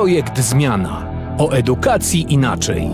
[0.00, 1.06] Projekt Zmiana.
[1.38, 2.88] O edukacji inaczej.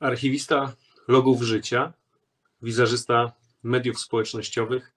[0.00, 0.72] Archiwista
[1.08, 1.92] logów życia,
[2.62, 4.92] wizerzysta mediów społecznościowych,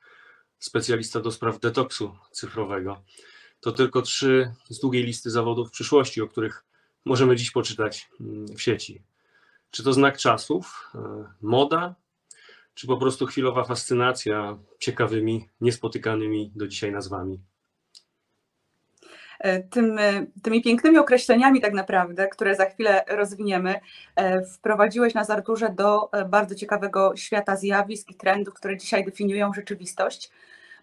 [0.60, 3.04] specjalista do spraw detoksu cyfrowego.
[3.60, 6.66] To tylko trzy z długiej listy zawodów przyszłości, o których
[7.06, 9.02] możemy dziś poczytać mm, w sieci.
[9.72, 11.00] Czy to znak czasów, e,
[11.42, 11.96] moda,
[12.78, 17.40] czy po prostu chwilowa fascynacja ciekawymi, niespotykanymi do dzisiaj nazwami?
[19.40, 23.80] E, tym, e, tymi pięknymi określeniami, tak naprawdę, które za chwilę rozwiniemy,
[24.54, 30.32] wprowadziłeś nas, Arturze, do bardzo ciekawego świata zjawisk i trendów, które dzisiaj definiują rzeczywistość.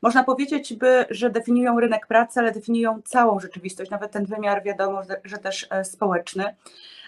[0.02, 5.02] Można powiedzieć, by, że definiują rynek pracy, ale definiują całą rzeczywistość, nawet ten wymiar, wiadomo,
[5.24, 6.54] że też społeczny.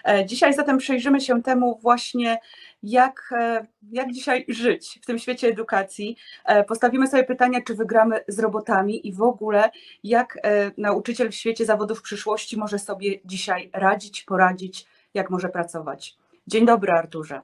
[0.07, 2.39] E, dzisiaj zatem przyjrzymy się temu właśnie,
[2.83, 6.17] jak, e, jak dzisiaj żyć w tym świecie edukacji.
[6.45, 9.69] E, postawimy sobie pytania, czy wygramy z robotami i w ogóle,
[10.03, 10.37] jak
[10.77, 16.17] nauczyciel w świecie zawodów przyszłości może sobie dzisiaj radzić, poradzić, jak może pracować.
[16.47, 17.41] Dzień dobry, Arturze.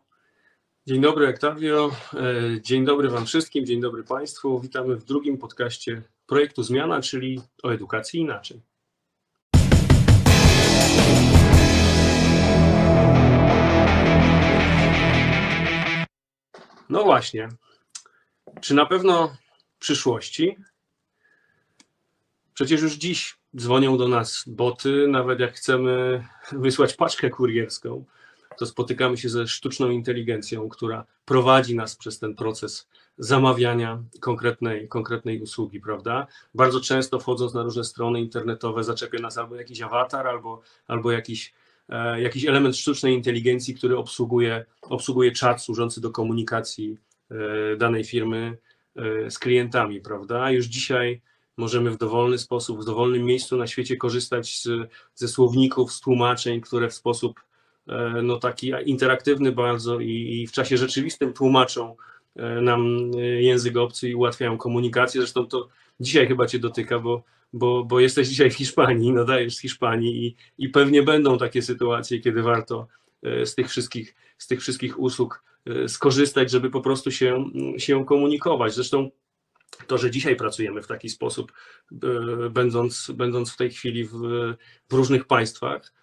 [0.88, 1.92] Dzień dobry, Octavio.
[2.62, 4.59] Dzień dobry Wam wszystkim, dzień dobry Państwu.
[4.59, 8.72] Witamy w drugim podcaście projektu Zmiana, czyli o edukacji inaczej.
[16.94, 17.49] No właśnie.
[18.61, 19.36] Czy na pewno
[19.75, 20.58] w przyszłości?
[22.53, 28.05] Przecież już dziś dzwonią do nas boty, nawet jak chcemy wysłać paczkę kurierską,
[28.58, 35.41] to spotykamy się ze sztuczną inteligencją, która prowadzi nas przez ten proces zamawiania konkretnej, konkretnej
[35.41, 36.28] usługi, prawda?
[36.53, 41.53] Bardzo często wchodząc na różne strony internetowe zaczepia nas albo jakiś awatar, albo, albo jakiś
[42.18, 46.98] jakiś element sztucznej inteligencji, który obsługuje, obsługuje czat służący do komunikacji
[47.31, 48.58] e, danej firmy
[48.96, 50.52] e, z klientami, prawda?
[50.52, 51.22] Już dzisiaj
[51.58, 54.70] możemy w dowolny sposób, w dowolnym miejscu na świecie korzystać z,
[55.16, 57.40] ze słowników, z tłumaczeń, które w sposób
[58.24, 61.96] no, taki interaktywny bardzo i, i w czasie rzeczywistym tłumaczą
[62.62, 65.22] nam język obcy i ułatwiają komunikację.
[65.22, 65.68] Zresztą to
[66.00, 67.24] dzisiaj chyba Cię dotyka, bo
[67.54, 72.20] bo, bo jesteś dzisiaj w Hiszpanii, nadajesz z Hiszpanii i, i pewnie będą takie sytuacje,
[72.20, 72.88] kiedy warto
[73.24, 77.46] e, z tych wszystkich, z tych wszystkich usług e, skorzystać, żeby po prostu się,
[77.78, 78.76] się komunikować.
[78.76, 79.09] Zresztą
[79.88, 81.54] to, że dzisiaj pracujemy w taki sposób,
[81.92, 84.14] e, będąc, będąc w tej chwili w,
[84.90, 85.94] w różnych państwach,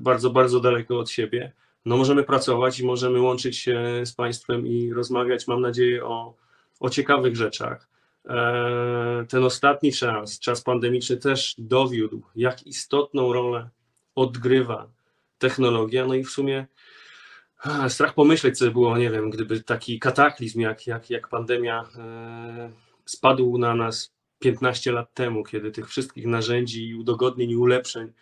[0.00, 1.52] bardzo, bardzo daleko od siebie,
[1.84, 6.36] no możemy pracować i możemy łączyć się z Państwem i rozmawiać, mam nadzieję, o,
[6.80, 7.88] o ciekawych rzeczach.
[8.26, 13.70] E, ten ostatni czas, czas pandemiczny też dowiódł, jak istotną rolę
[14.14, 14.90] odgrywa
[15.38, 16.06] technologia.
[16.06, 16.66] No i w sumie
[17.88, 22.70] strach pomyśleć, co by było, nie wiem, gdyby taki kataklizm jak, jak, jak pandemia e,
[23.04, 28.12] spadł na nas 15 lat temu, kiedy tych wszystkich narzędzi i udogodnień i ulepszeń,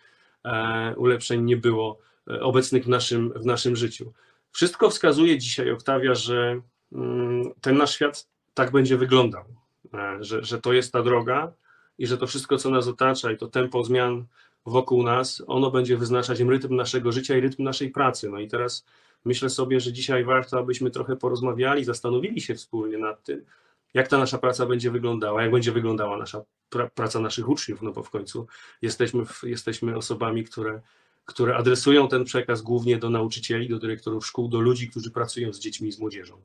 [0.43, 1.99] e, ulepszeń nie było
[2.41, 4.13] obecnych w naszym, w naszym życiu.
[4.51, 6.61] Wszystko wskazuje dzisiaj, Oktawia, że
[6.91, 9.64] mm, ten nasz świat tak będzie wyglądał.
[9.93, 11.53] E, że, że to jest ta droga
[11.97, 14.25] i że to wszystko, co nas otacza i to tempo zmian
[14.65, 18.29] wokół nas, ono będzie wyznaczać rytm naszego życia i rytm naszej pracy.
[18.29, 18.85] No i teraz
[19.25, 23.45] myślę sobie, że dzisiaj warto, abyśmy trochę porozmawiali, zastanowili się wspólnie nad tym,
[23.93, 27.91] jak ta nasza praca będzie wyglądała, jak będzie wyglądała nasza pra praca naszych uczniów, no
[27.91, 28.47] bo w końcu
[28.81, 30.81] jesteśmy, w, jesteśmy osobami, które,
[31.25, 35.59] które adresują ten przekaz głównie do nauczycieli, do dyrektorów szkół, do ludzi, którzy pracują z
[35.59, 36.41] dziećmi i z młodzieżą.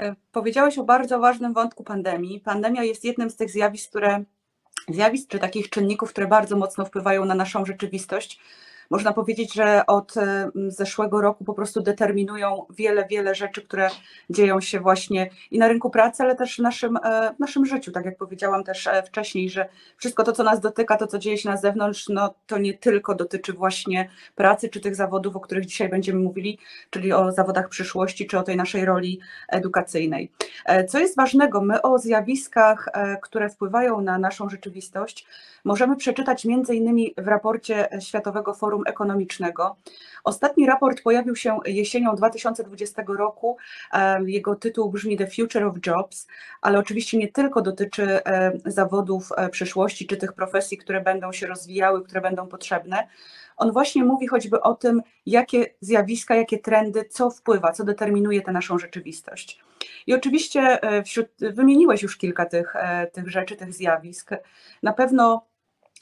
[0.00, 2.40] E, powiedziałeś o bardzo ważnym wątku pandemii.
[2.40, 4.24] Pandemia jest jednym z tych zjawisk, które
[4.88, 8.40] zjawisk czy takich czynników, które bardzo mocno wpływają na naszą rzeczywistość
[8.90, 13.88] można powiedzieć, że od e, zeszłego roku po prostu determinują wiele, wiele rzeczy, które
[14.30, 17.92] dzieją się właśnie i na rynku pracy, ale też w naszym, e, w naszym życiu.
[17.92, 21.38] Tak jak powiedziałam też e, wcześniej, że wszystko to, co nas dotyka, to, co dzieje
[21.38, 25.66] się na zewnątrz, no to nie tylko dotyczy właśnie pracy czy tych zawodów, o których
[25.66, 26.58] dzisiaj będziemy mówili,
[26.90, 30.30] czyli o zawodach przyszłości, czy o tej naszej roli edukacyjnej.
[30.88, 32.88] Co jest ważnego, my o zjawiskach,
[33.22, 35.26] które wpływają na naszą rzeczywistość,
[35.64, 39.76] możemy przeczytać innymi w raporcie Światowego Forum Forum Ekonomicznego.
[40.24, 43.56] Ostatni raport pojawił się jesienią 2020 roku.
[44.26, 46.26] Jego tytuł brzmi The Future of Jobs,
[46.62, 48.20] ale oczywiście nie tylko dotyczy
[48.66, 53.08] zawodów e, przyszłości czy tych profesji, które będą się rozwijały, które będą potrzebne.
[53.56, 58.52] On właśnie mówi choćby o tym, jakie zjawiska, jakie trendy, co wpływa, co determinuje tę
[58.52, 59.60] naszą rzeczywistość.
[60.06, 64.30] I oczywiście e, wśród, wymieniłeś już kilka tych, e, tych rzeczy, tych zjawisk.
[64.82, 65.49] Na pewno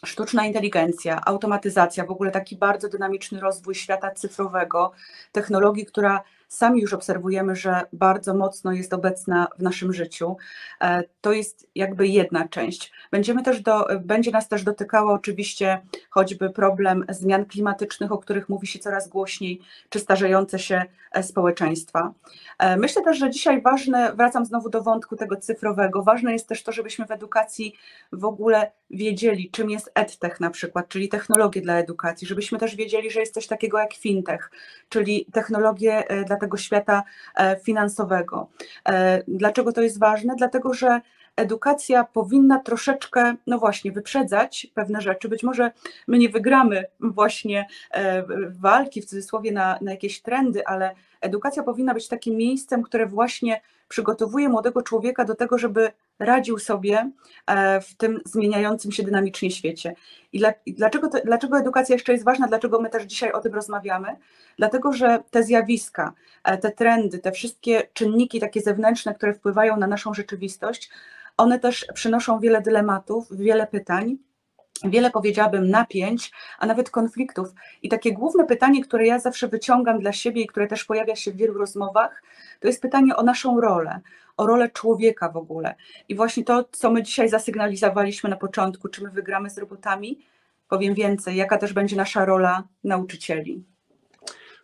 [0.05, 4.93] sztuczna inteligencja, automatyzacja, w ogóle taki bardzo dynamiczny rozwój świata cyfrowego,
[5.33, 10.37] technologii, która sami już obserwujemy, że bardzo mocno jest obecna w naszym życiu.
[10.81, 12.93] E, To jest jakby jedna część.
[13.11, 15.81] Będziemy też do, będzie nas też dotykało oczywiście
[16.11, 22.13] choćby problem zmian klimatycznych, o których mówi się coraz głośniej, czy starzejące się e, społeczeństwa.
[22.59, 26.63] E, Myślę też, że dzisiaj ważne, wracam znowu do wątku tego cyfrowego, ważne jest też
[26.63, 27.75] to, żebyśmy w edukacji
[28.13, 33.11] w ogóle wiedzieli, czym jest edtech na przykład, czyli technologie dla edukacji, żebyśmy też wiedzieli,
[33.11, 34.51] że jest coś takiego jak fintech,
[34.89, 37.03] czyli technologie dla tego świata
[37.35, 38.49] e, finansowego.
[38.89, 40.35] E, Dlaczego to jest ważne?
[40.37, 41.01] Dlatego, że
[41.37, 45.29] edukacja powinna troszeczkę, no właśnie, wyprzedzać pewne rzeczy.
[45.29, 45.73] Być może
[46.07, 51.95] my nie wygramy właśnie e, walki w cudzysłowie na, na jakieś trendy, ale edukacja powinna
[51.95, 57.11] być takim miejscem, które właśnie przygotowuje młodego człowieka do tego, żeby radził sobie
[57.47, 59.95] e, w tym zmieniającym się dynamicznie świecie.
[60.33, 63.55] I, dla, i dlaczego, dlaczego edukacja jeszcze jest ważna, dlaczego my też dzisiaj o tym
[63.55, 64.17] rozmawiamy?
[64.59, 66.13] Dlatego, że te zjawiska,
[66.45, 70.91] e, te trendy, te wszystkie czynniki takie zewnętrzne, które wpływają na naszą rzeczywistość,
[71.37, 74.19] one też przynoszą wiele dylematów, wiele pytań,
[74.85, 77.49] wiele powiedziałabym napięć, a nawet konfliktów.
[77.83, 81.31] I takie główne pytanie, które ja zawsze wyciągam dla siebie i które też pojawia się
[81.31, 82.23] w wielu rozmowach,
[82.61, 84.01] to jest pytanie o naszą rolę,
[84.37, 85.75] o rolę człowieka w ogóle.
[86.09, 90.19] I właśnie to, co my dzisiaj zasygnalizowaliśmy na początku, czy my wygramy z robotami,
[90.69, 93.65] powiem więcej, jaka też będzie nasza rola nauczycieli.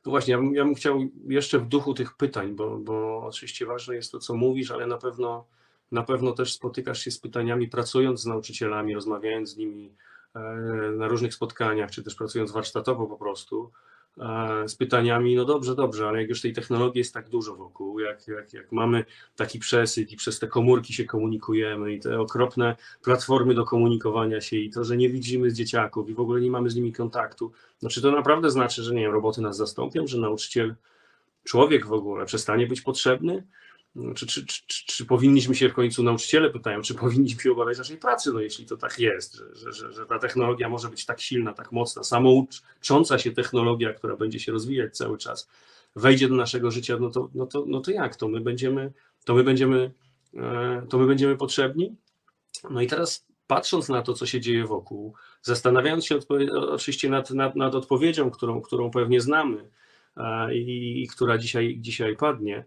[0.06, 3.66] No właśnie, ja bym, ja bym chciał jeszcze w duchu tych pytań, bo, bo oczywiście
[3.66, 5.46] ważne jest to, co mówisz, ale na pewno,
[5.94, 9.93] na pewno też spotykasz się z pytaniami, pracując z nauczycielami, rozmawiając z nimi
[10.35, 10.41] e,
[10.96, 13.70] na różnych spotkaniach, czy też pracując warsztatowo po prostu,
[14.19, 18.00] e, z pytaniami, no dobrze, dobrze, ale jak już tej technologii jest tak dużo wokół,
[18.00, 19.05] jak, jak, jak mamy
[19.37, 24.56] taki przesyt i przez te komórki się komunikujemy i te okropne platformy do komunikowania się
[24.56, 27.52] i to, że nie widzimy dzieciaków i w ogóle nie mamy z nimi kontaktu,
[27.82, 30.75] no czy to naprawdę znaczy, że nie wiem, roboty nas zastąpią, że nauczyciel,
[31.44, 33.43] człowiek w ogóle przestanie być potrzebny?
[34.14, 37.96] Czy, czy, czy, czy, powinniśmy się w końcu, nauczyciele pytają, czy powinniśmy się obawiać naszej
[37.96, 41.52] pracy, no jeśli to tak jest, że, że, że, ta technologia może być tak silna,
[41.52, 45.49] tak mocna, samoucząca się technologia, która będzie się rozwijać cały czas,
[45.96, 48.17] wejdzie do naszego życia, no to, no to, no to jak?
[48.17, 48.93] To my będziemy,
[49.25, 49.93] to my będziemy,
[50.37, 51.97] e, to my będziemy potrzebni?
[52.70, 56.19] No i teraz patrząc na to, co się dzieje wokół, zastanawiając się
[56.50, 59.70] oczywiście nad, nad, nad odpowiedzią, którą, którą pewnie znamy
[60.17, 62.64] e, i, i która dzisiaj, dzisiaj padnie, e,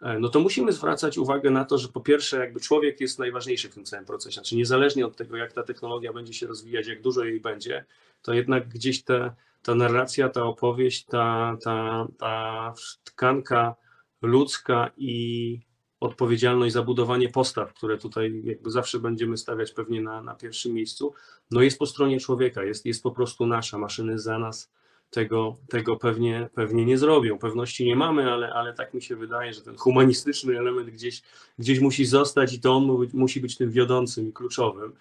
[0.00, 3.74] no to musimy zwracać uwagę na to, że po pierwsze, jakby człowiek jest najważniejszy w
[3.74, 4.34] tym całym procesie.
[4.34, 7.84] Znaczy, niezależnie od tego, jak ta technologia będzie się rozwijać, jak dużo jej będzie,
[8.22, 12.74] to jednak gdzieś te, ta narracja, ta opowieść, ta, ta, ta
[13.04, 13.74] tkanka
[14.22, 15.60] ludzka i
[16.00, 21.14] odpowiedzialność za budowanie postaw, które tutaj jakby zawsze będziemy stawiać pewnie na, na pierwszym miejscu,
[21.50, 24.70] no jest po stronie człowieka, jest, jest po prostu nasza, maszyny za nas
[25.10, 27.38] tego, tego pewnie, pewnie nie zrobią.
[27.38, 31.22] Pewności nie mamy, ale, ale tak mi się wydaje, że ten humanistyczny element gdzieś,
[31.58, 34.92] gdzieś musi zostać i to on mu- musi być tym wiodącym i kluczowym.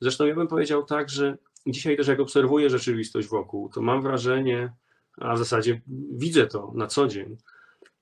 [0.00, 4.72] Zresztą ja bym powiedział tak, że dzisiaj też jak obserwuję rzeczywistość wokół, to mam wrażenie,
[5.16, 5.80] a w zasadzie
[6.12, 7.36] widzę to na co dzień,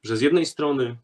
[0.03, 0.97] że z jednej strony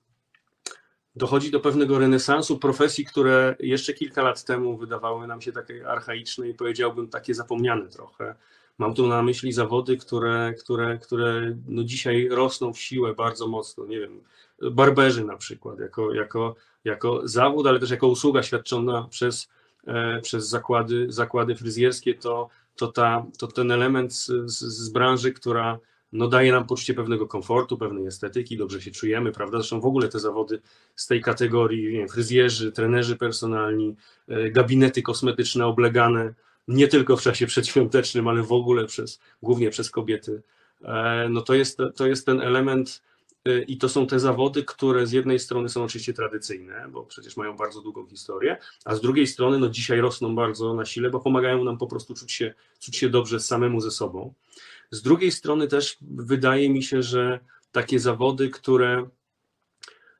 [1.16, 6.48] dochodzi do pewnego renesansu profesji, które jeszcze kilka lat temu wydawały nam się takie archaiczne
[6.48, 8.34] i powiedziałbym takie zapomniane trochę.
[8.78, 13.86] Mam tu na myśli zawody, które, które, które no dzisiaj rosną w siłę bardzo mocno.
[13.86, 14.20] Nie wiem,
[14.70, 16.54] barberzy na przykład, jako, jako,
[16.84, 19.48] jako zawód, ale też jako usługa świadczona przez,
[19.86, 25.78] e, przez zakłady, zakłady fryzjerskie, to, to, ta, to ten element z, z, branży, która
[26.12, 29.58] no daje nam poczucie pewnego komfortu, pewnej estetyki, dobrze się czujemy, prawda?
[29.58, 30.60] Zresztą w ogóle te zawody
[30.96, 33.96] z tej kategorii, nie wiem, fryzjerzy, trenerzy personalni,
[34.28, 36.34] e, gabinety kosmetyczne oblegane,
[36.68, 40.42] nie tylko w czasie przedświątecznym, ale w ogóle przez, głównie przez kobiety.
[40.82, 43.02] E, No to jest, to jest ten element
[43.44, 47.36] e, i to są te zawody, które z jednej strony są oczywiście tradycyjne, bo przecież
[47.36, 51.20] mają bardzo długą historię, a z drugiej strony no dzisiaj rosną bardzo na sile, bo
[51.20, 54.34] pomagają nam po prostu czuć się, czuć się dobrze samemu ze sobą.
[54.90, 57.40] Z drugiej strony też wydaje mi się, że
[57.72, 59.08] takie zawody, które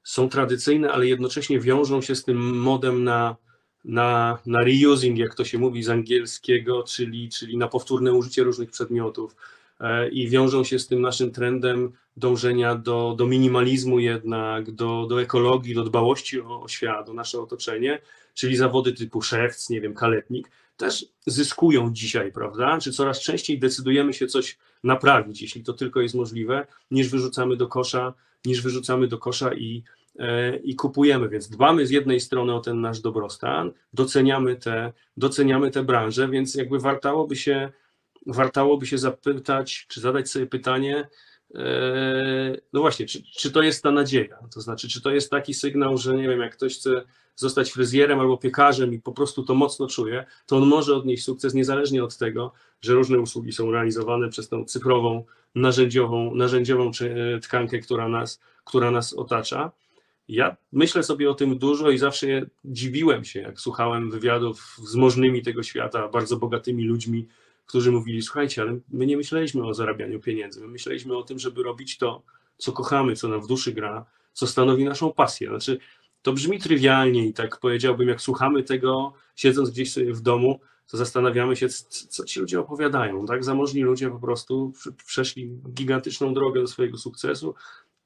[0.05, 3.37] są tradycyjne, ale jednocześnie wiążą się z tym modem na,
[3.85, 8.71] na, na reusing, jak to się mówi z angielskiego, czyli, czyli na powtórne użycie różnych
[8.71, 9.37] przedmiotów
[9.81, 15.23] e, i wiążą się z tym naszym trendem dążenia do, do minimalizmu jednak, do, do
[15.23, 17.99] ekologii, do dbałości o, o świat, o nasze otoczenie,
[18.35, 22.79] czyli zawody typu szewc, nie wiem, kaletnik, też zyskują dzisiaj, prawda?
[22.79, 27.69] Czy coraz częściej decydujemy się coś naprawić, jeśli to tylko jest możliwe, niż wyrzucamy do
[27.69, 29.83] kosza, niż wyrzucamy do kosza i,
[30.63, 31.29] i kupujemy.
[31.29, 36.55] Więc dbamy z jednej strony o ten nasz dobrostan, doceniamy te, doceniamy te branże, więc
[36.55, 37.73] jakby wartałoby się,
[38.27, 41.09] wartałoby się zapytać, czy zadać sobie pytanie,
[41.55, 44.39] e, no właśnie, czy, czy to jest ta nadzieja?
[44.55, 47.03] To znaczy, czy to jest taki sygnał, że nie wiem, jak ktoś chce
[47.37, 51.55] zostać fryzjerem albo piekarzem i po prostu to mocno czuje, to on może odnieść sukces
[51.55, 57.79] niezależnie od tego, że różne usługi są realizowane przez tą cyfrową, narzędziową, narzędziową czy- tkankę,
[57.79, 59.73] która nas, która nas otacza.
[60.29, 62.27] Ja myślę sobie o tym dużo i zawsze
[62.65, 67.29] dziwiłem się, jak słuchałem wywiadów z możnymi tego świata, bardzo bogatymi ludźmi,
[67.67, 71.63] którzy mówili: Słuchajcie, ale my nie myśleliśmy o zarabianiu pieniędzy, my myśleliśmy o tym, żeby
[71.63, 72.23] robić to,
[72.57, 75.49] co kochamy, co nam w duszy gra, co stanowi naszą pasję.
[75.49, 75.79] Znaczy,
[76.23, 80.97] to brzmi trywialnie i tak powiedziałbym, jak słuchamy tego, siedząc gdzieś sobie w domu, to
[80.97, 81.69] zastanawiamy się,
[82.09, 83.27] co ci ludzie opowiadają.
[83.27, 83.45] Tak?
[83.45, 84.73] Zamożni ludzie po prostu
[85.07, 87.55] przeszli gigantyczną drogę do swojego sukcesu,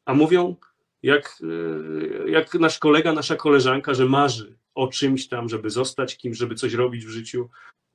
[0.05, 0.57] a mówią,
[1.02, 6.38] jak, y, jak nasz kolega, nasza koleżanka, że marzy o czymś tam, żeby zostać kimś,
[6.38, 7.49] żeby coś robić w życiu.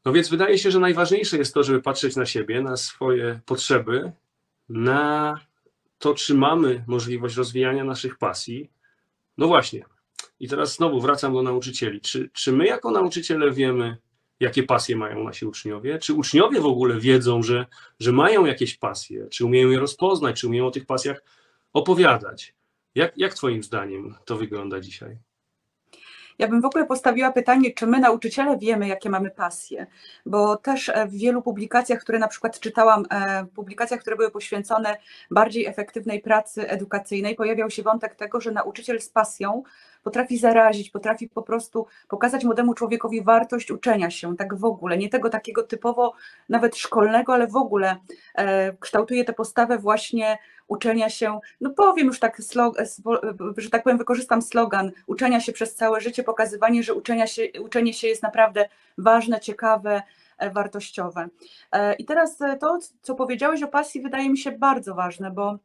[0.05, 4.11] No więc wydaje się, że najważniejsze jest to, żeby patrzeć na siebie, na swoje potrzeby,
[4.69, 5.39] na
[5.97, 8.69] to, czy mamy możliwość rozwijania naszych pasji.
[9.37, 9.85] No właśnie.
[10.39, 12.01] I teraz znowu wracam do nauczycieli.
[12.01, 13.97] Czy, czy my jako nauczyciele wiemy,
[14.39, 15.99] jakie pasje mają nasi uczniowie?
[15.99, 17.65] Czy uczniowie w ogóle wiedzą, że,
[17.99, 19.27] że mają jakieś pasje?
[19.27, 20.39] Czy umieją je rozpoznać?
[20.39, 21.23] Czy umieją o tych pasjach
[21.73, 22.56] opowiadać?
[22.97, 25.17] Jak, jak Twoim zdaniem to wygląda dzisiaj?
[26.39, 29.87] Ja bym w ogóle postawiła pytanie, czy my nauczyciele wiemy, jakie mamy pasje,
[30.25, 34.97] bo też e, w wielu publikacjach, które na przykład czytałam, e, publikacjach, które były poświęcone
[35.31, 39.63] bardziej efektywnej pracy edukacyjnej, pojawiał się wątek tego, że nauczyciel z pasją
[40.07, 45.09] potrafi zarazić, potrafi po prostu pokazać młodemu człowiekowi wartość uczenia się, tak w ogóle, nie
[45.09, 46.13] tego takiego typowo
[46.49, 47.95] nawet szkolnego, ale w ogóle
[48.35, 50.37] e, kształtuje tę postawę właśnie
[50.67, 52.41] uczenia się, no powiem już tak,
[53.57, 57.93] że tak powiem, wykorzystam slogan uczenia się przez całe życie, pokazywanie, że uczenia się, uczenie
[57.93, 60.01] się jest naprawdę ważne, ciekawe,
[60.37, 61.27] e, wartościowe.
[61.71, 65.57] E, I teraz to, co powiedziałeś o pasji, wydaje mi się bardzo ważne, bo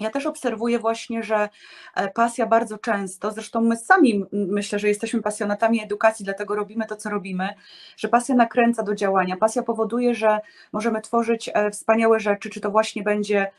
[0.00, 1.48] ja też obserwuję właśnie, że
[1.94, 6.96] e, pasja bardzo często, zresztą my sami myślę, że jesteśmy pasjonatami edukacji, dlatego robimy to,
[6.96, 7.48] co robimy,
[7.96, 9.36] że pasja nakręca do działania.
[9.36, 10.40] Pasja powoduje, że
[10.72, 13.50] możemy tworzyć e, wspaniałe rzeczy, czy to właśnie będzie,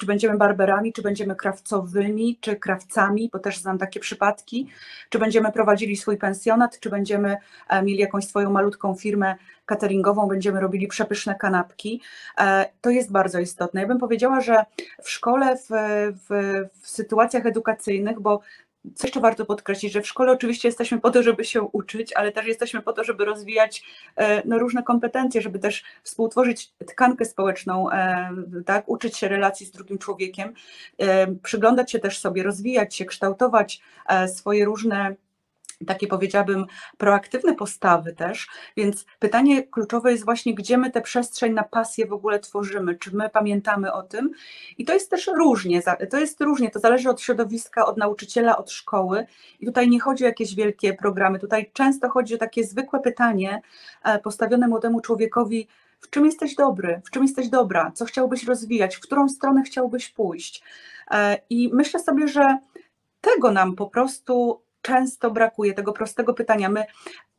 [0.00, 4.68] czy będziemy barberami, czy będziemy krawcowymi, czy krawcami, bo też znam takie przypadki,
[5.08, 7.36] czy będziemy prowadzili swój pensjonat, czy będziemy
[7.68, 9.34] e, mieli jakąś swoją malutką firmę
[9.66, 12.00] cateringową, będziemy robili przepyszne kanapki.
[12.38, 13.80] E, To jest bardzo istotne.
[13.80, 14.64] Ja bym powiedziała, że
[15.02, 15.68] w szkole, w,
[16.28, 18.40] w, w sytuacjach edukacyjnych, bo
[18.94, 22.32] co jeszcze warto podkreślić, że w szkole oczywiście jesteśmy po to, żeby się uczyć, ale
[22.32, 23.84] też jesteśmy po to, żeby rozwijać
[24.16, 28.30] e, no, różne kompetencje, żeby też współtworzyć tkankę społeczną, e,
[28.66, 30.54] tak, uczyć się relacji z drugim człowiekiem,
[30.98, 33.80] e, przyglądać się też sobie, rozwijać się, kształtować
[34.26, 35.14] swoje różne
[35.86, 36.66] takie powiedziałabym
[36.98, 42.12] proaktywne postawy też, więc pytanie kluczowe jest właśnie, gdzie my tę przestrzeń na pasję w
[42.12, 44.30] ogóle tworzymy, czy my pamiętamy o tym?
[44.78, 48.70] I to jest też różnie, to jest różnie, to zależy od środowiska, od nauczyciela, od
[48.70, 49.26] szkoły.
[49.60, 53.60] I tutaj nie chodzi o jakieś wielkie programy, tutaj często chodzi o takie zwykłe pytanie
[54.02, 55.68] e, postawione młodemu człowiekowi,
[56.00, 60.08] w czym jesteś dobry, w czym jesteś dobra, co chciałbyś rozwijać, w którą stronę chciałbyś
[60.08, 60.62] pójść?
[61.10, 62.58] E, i myślę sobie, że
[63.20, 66.68] tego nam po prostu często brakuje, tego prostego pytania.
[66.68, 66.84] My,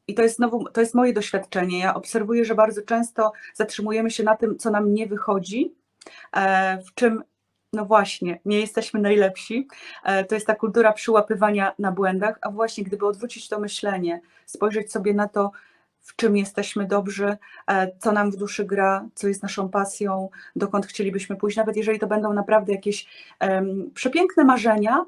[0.07, 1.79] i to jest znowu, to jest moje doświadczenie.
[1.79, 5.75] Ja obserwuję, że bardzo często zatrzymujemy się na tym, co nam nie wychodzi,
[6.35, 7.23] e, w czym
[7.73, 9.67] no właśnie, nie jesteśmy najlepsi.
[10.03, 14.91] E, To jest ta kultura przyłapywania na błędach, a właśnie gdyby odwrócić to myślenie, spojrzeć
[14.91, 15.51] sobie na to,
[16.01, 17.37] w czym jesteśmy dobrzy,
[17.67, 21.99] e, co nam w duszy gra, co jest naszą pasją, dokąd chcielibyśmy pójść, nawet jeżeli
[21.99, 23.07] to będą naprawdę jakieś
[23.39, 25.05] em, przepiękne marzenia,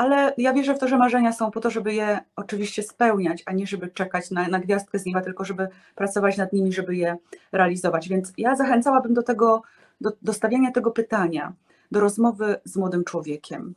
[0.00, 3.52] ale ja wierzę w to, że marzenia są po to, żeby je oczywiście spełniać, a
[3.52, 7.16] nie żeby czekać na, na gwiazdkę z nieba, tylko żeby pracować nad nimi, żeby je
[7.52, 8.08] realizować.
[8.08, 9.62] Więc ja zachęcałabym do tego,
[10.00, 11.52] do, do stawiania tego pytania,
[11.90, 13.74] do rozmowy z młodym człowiekiem.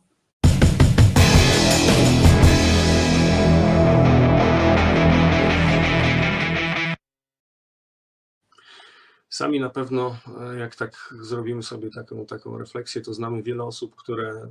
[9.29, 13.95] Sami na pewno, e, jak tak zrobimy sobie taką, taką refleksję, to znamy wiele osób,
[13.95, 14.47] które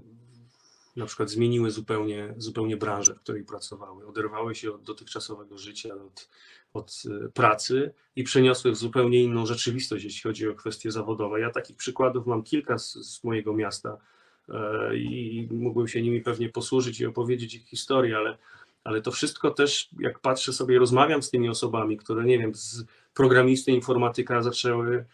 [0.96, 6.28] na przykład zmieniły zupełnie, zupełnie branżę, w której pracowały, oderwały się od dotychczasowego życia, od,
[6.72, 11.40] od e, pracy i przeniosły w zupełnie inną rzeczywistość, jeśli chodzi o kwestie zawodowe.
[11.40, 13.96] Ja takich przykładów mam kilka z, z mojego miasta
[14.48, 18.38] e, i mógłbym się nimi pewnie posłużyć i opowiedzieć ich historię, ale,
[18.84, 22.84] ale to wszystko też, jak patrzę sobie, rozmawiam z tymi osobami, które, nie wiem, z
[23.14, 25.04] programisty, informatyka zaczęły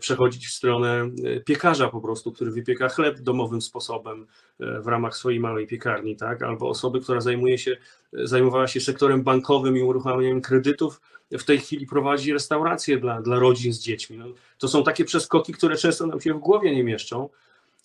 [0.00, 4.26] przechodzić w stronę e, piekarza po prostu, który wypieka chleb domowym sposobem
[4.60, 6.42] e, w ramach swojej małej piekarni, tak?
[6.42, 7.76] Albo osoby, która zajmuje się,
[8.18, 13.38] e, zajmowała się sektorem bankowym i uruchamianiem kredytów, w tej chwili prowadzi restaurację dla, dla
[13.38, 14.18] rodzin z dziećmi.
[14.18, 14.26] No,
[14.58, 17.28] to są takie przeskoki, które często nam się w głowie nie mieszczą,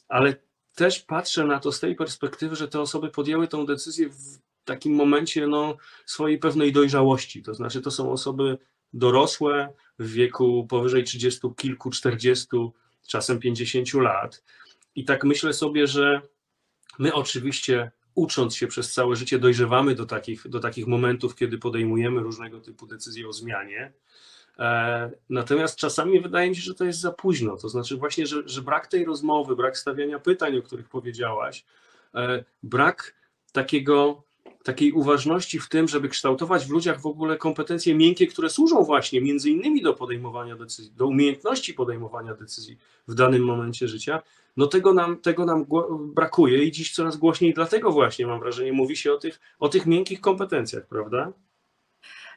[0.08, 0.36] ale
[0.76, 4.96] też patrzę na to z tej perspektywy, że te osoby podjęły tą decyzję w takim
[4.96, 7.44] momencie no, swojej pewnej dojrzałości.
[7.44, 8.58] To znaczy, to są osoby
[8.94, 12.48] dorosłe w wieku powyżej 30 kilku, 40,
[13.08, 14.44] czasem 50 lat.
[14.96, 16.22] I tak myślę sobie, że
[17.00, 22.22] my oczywiście ucząc się przez całe życie dojrzewamy do takich, do takich momentów, kiedy podejmujemy
[22.22, 23.94] różnego typu decyzje o zmianie.
[24.60, 27.58] E, Natomiast czasami wydaje mi się, że to jest za późno.
[27.58, 31.66] To znaczy, właśnie, że, że brak tej rozmowy, brak stawiania pytań, o których powiedziałaś,
[32.16, 33.16] e, brak
[33.51, 34.24] takiego,
[34.68, 39.22] takiej uważności w tym, żeby kształtować w ludziach w ogóle kompetencje miękkie, które służą właśnie
[39.22, 44.22] między innymi do podejmowania decyzji, do umiejętności podejmowania decyzji w danym momencie życia,
[44.58, 45.66] no tego nam, tego nam
[46.16, 49.86] brakuje i dziś coraz głośniej dlatego właśnie mam wrażenie mówi się o tych, o tych
[49.86, 51.32] miękkich kompetencjach, prawda?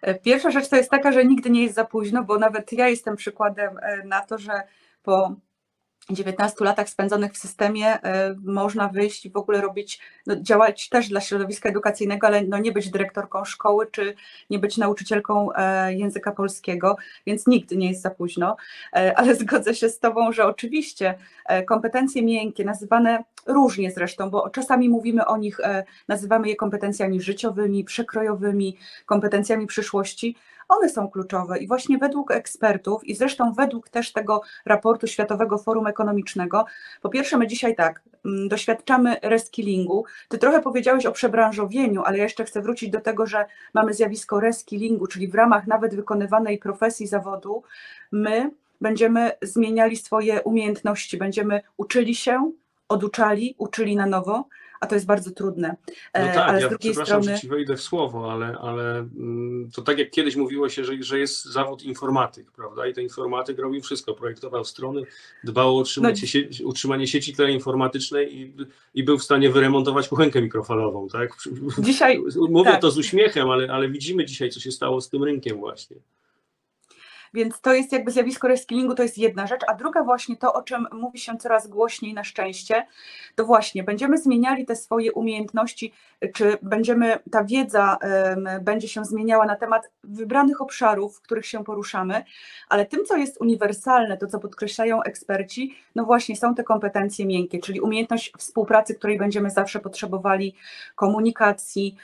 [0.03, 2.89] E, Pierwsza rzecz to jest taka, że nigdy nie jest za późno, bo nawet ja
[2.89, 4.53] jestem przykładem e, na to, że
[5.03, 5.35] po
[6.15, 11.09] 19 latach spędzonych w systemie e, można wyjść i w ogóle robić, no, działać też
[11.09, 14.15] dla środowiska edukacyjnego, ale no, nie być dyrektorką szkoły czy
[14.51, 18.57] nie być nauczycielką e, języka polskiego, więc nigdy nie jest za późno.
[18.97, 21.15] E, Ale zgodzę się z Tobą, że oczywiście
[21.67, 27.85] kompetencje miękkie, nazywane różnie zresztą, bo czasami mówimy o nich, e, nazywamy je kompetencjami życiowymi,
[27.85, 30.37] przekrojowymi, kompetencjami przyszłości,
[30.71, 35.87] one są kluczowe i właśnie według ekspertów i zresztą według też tego raportu Światowego Forum
[35.87, 36.65] Ekonomicznego,
[37.03, 40.05] po pierwsze my dzisiaj tak, mm, doświadczamy reskillingu.
[40.29, 44.41] Ty trochę powiedziałeś o przebranżowieniu, ale ja jeszcze chcę wrócić do tego, że mamy zjawisko
[44.41, 47.63] reskillingu, czyli w ramach nawet wykonywanej profesji zawodu,
[48.13, 52.53] my będziemy zmieniali swoje umiejętności, będziemy uczyli się,
[52.91, 54.49] oduczali, uczyli na nowo,
[54.81, 55.77] a to jest bardzo trudne.
[55.89, 58.59] No E, tak, ale ja z drugiej przepraszam, strony że ci wejdę w słowo, ale,
[58.61, 62.87] ale mm, to tak jak kiedyś mówiło się, że, że jest zawód informatyk, prawda?
[62.87, 65.03] I ten informatyk robił wszystko, projektował strony,
[65.45, 68.55] dbał o utrzymanie, No- sie, utrzymanie sieci teleinformatycznej i,
[68.95, 71.37] i był w stanie wyremontować kuchenkę mikrofalową, tak?
[71.79, 72.81] dzisiaj Mówię tak.
[72.81, 75.97] to z uśmiechem, ale, ale widzimy dzisiaj, co się stało z tym rynkiem właśnie.
[77.35, 80.63] Więc to jest jakby zjawisko reskillingu, to jest jedna rzecz, a druga właśnie to, o
[80.63, 82.87] czym mówi się coraz głośniej na szczęście,
[83.35, 85.93] to właśnie będziemy zmieniali te swoje umiejętności,
[86.35, 87.97] czy będziemy, ta wiedza
[88.61, 92.25] będzie się zmieniała na temat wybranych obszarów, w których się poruszamy,
[92.69, 97.59] ale tym, co jest uniwersalne, to co podkreślają eksperci, no właśnie są te kompetencje miękkie,
[97.59, 100.55] czyli umiejętność współpracy, której będziemy zawsze potrzebowali,
[100.95, 101.97] komunikacji,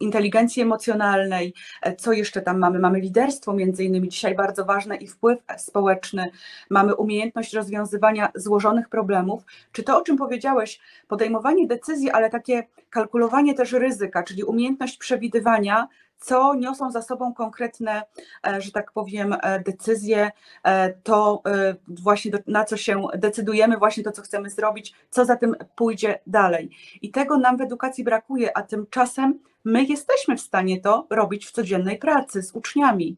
[0.00, 2.78] inteligencji emocjonalnej, E, Co jeszcze tam mamy?
[2.78, 6.30] Mamy liderstwo między innymi dzisiaj bardzo ważne i wpływ społeczny.
[6.70, 9.42] Mamy umiejętność rozwiązywania złożonych problemów.
[9.72, 15.88] Czy to, o czym powiedziałeś, podejmowanie decyzji, ale takie kalkulowanie też ryzyka, czyli umiejętność przewidywania,
[16.22, 18.02] co niosą za sobą konkretne,
[18.46, 20.30] e, że tak powiem, e, decyzje,
[20.64, 21.42] e, to
[21.88, 26.70] właśnie na co się decydujemy, właśnie to, co chcemy zrobić, co za tym pójdzie dalej.
[27.02, 31.52] I tego nam w edukacji brakuje, a tymczasem my jesteśmy w stanie to robić w
[31.52, 33.16] codziennej pracy z uczniami.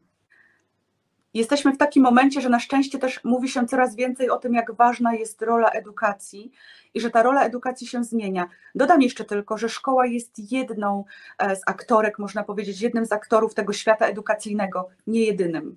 [1.35, 4.75] Jesteśmy w takim momencie, że na szczęście też mówi się coraz więcej o tym, jak
[4.75, 6.51] ważna jest rola edukacji
[6.93, 8.49] i że ta rola edukacji się zmienia.
[8.75, 11.05] Dodam jeszcze tylko, że szkoła jest jedną
[11.37, 15.75] e, z aktorek, można powiedzieć, jednym z aktorów tego świata edukacyjnego, nie jedynym.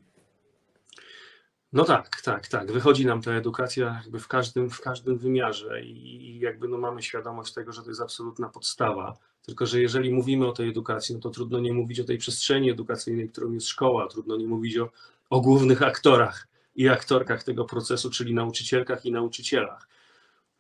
[1.73, 2.73] No tak, tak, tak.
[2.73, 7.55] Wychodzi nam ta edukacja jakby w każdym, w każdym wymiarze i, jakby no mamy świadomość
[7.55, 9.17] tego, że to jest absolutna podstawa.
[9.47, 12.71] Tylko, że jeżeli mówimy o tej edukacji, no to trudno nie mówić o tej przestrzeni
[12.71, 14.91] edukacyjnej, którą jest szkoła, trudno nie mówić o,
[15.31, 19.89] o głównych aktorach i aktorkach tego procesu, czyli nauczycielkach i nauczycielach.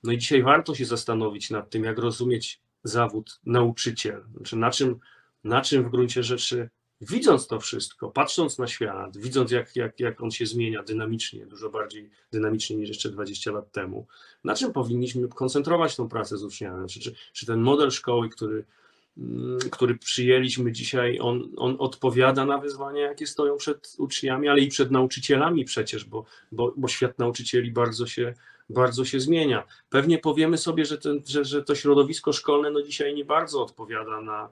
[0.02, 4.24] No i dzisiaj warto się zastanowić nad tym, jak rozumieć zawód nauczyciel.
[4.37, 4.98] Znaczy na czym,
[5.44, 10.22] na czym w gruncie rzeczy widząc to wszystko, patrząc na świat, widząc jak, jak, jak
[10.22, 14.07] on się zmienia dynamicznie, dużo bardziej dynamicznie niż jeszcze 20 lat temu,
[14.44, 16.78] na czym powinniśmy koncentrować tą pracę z uczniami?
[16.78, 18.64] Znaczy, czy, czy ten model szkoły, który,
[19.70, 24.90] który przyjęliśmy dzisiaj, on, on odpowiada na wyzwania, jakie stoją przed uczniami, ale i przed
[24.90, 28.35] nauczycielami przecież, bo, bo, bo świat nauczycieli bardzo się,
[28.70, 29.64] bardzo się zmienia.
[29.90, 34.20] Pewnie powiemy sobie, że, ten, że, że to środowisko szkolne no dzisiaj nie bardzo odpowiada
[34.20, 34.48] na,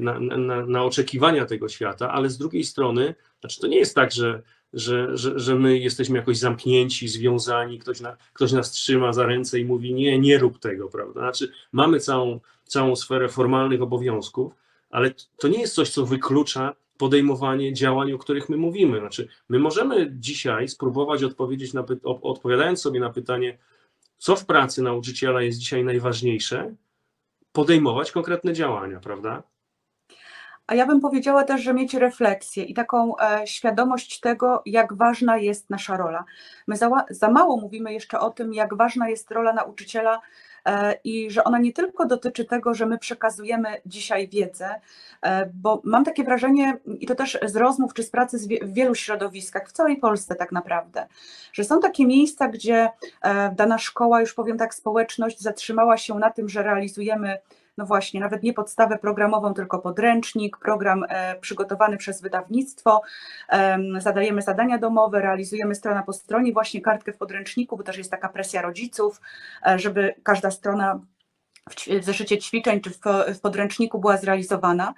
[0.00, 4.12] na, na, na oczekiwania tego świata, ale z drugiej strony, znaczy to nie jest tak,
[4.12, 9.26] że, że, że, że my jesteśmy jakoś zamknięci, związani, ktoś, na, ktoś nas trzyma za
[9.26, 11.20] ręce i mówi nie, nie rób tego, prawda?
[11.20, 14.52] Znaczy mamy całą, całą sferę formalnych obowiązków,
[14.90, 18.98] ale to nie jest coś, co wyklucza podejmowanie działań, o których my mówimy.
[18.98, 23.58] Znaczy, my możemy dzisiaj spróbować odpowiedzieć na, odpowiadając sobie na pytanie,
[24.18, 26.74] co w pracy nauczyciela jest dzisiaj najważniejsze,
[27.52, 29.42] podejmować konkretne działania, prawda?
[30.66, 35.38] A ja bym powiedziała też, że mieć refleksję i taką e, świadomość tego, jak ważna
[35.38, 36.24] jest nasza rola.
[36.66, 40.20] My za, za mało mówimy jeszcze o tym, jak ważna jest rola nauczyciela
[41.04, 44.80] i że ona nie tylko dotyczy tego, że my przekazujemy dzisiaj wiedzę,
[45.22, 48.94] e, bo mam takie wrażenie, i to też z rozmów czy z pracy w wielu
[48.94, 51.06] środowiskach, w całej Polsce tak naprawdę,
[51.52, 52.90] że są takie miejsca, gdzie
[53.22, 57.38] e, dana szkoła, już powiem tak, społeczność zatrzymała się na tym, że realizujemy
[57.80, 63.02] no właśnie, nawet nie podstawę programową, tylko podręcznik, program e, przygotowany przez wydawnictwo,
[63.48, 68.10] em, zadajemy zadania domowe, realizujemy strona po stronie, właśnie kartkę w podręczniku, bo też jest
[68.10, 69.20] taka presja rodziców,
[69.66, 71.00] e, żeby każda strona
[71.70, 72.98] w, zeszycie ćwiczeń czy w,
[73.34, 74.94] w podręczniku była zrealizowana.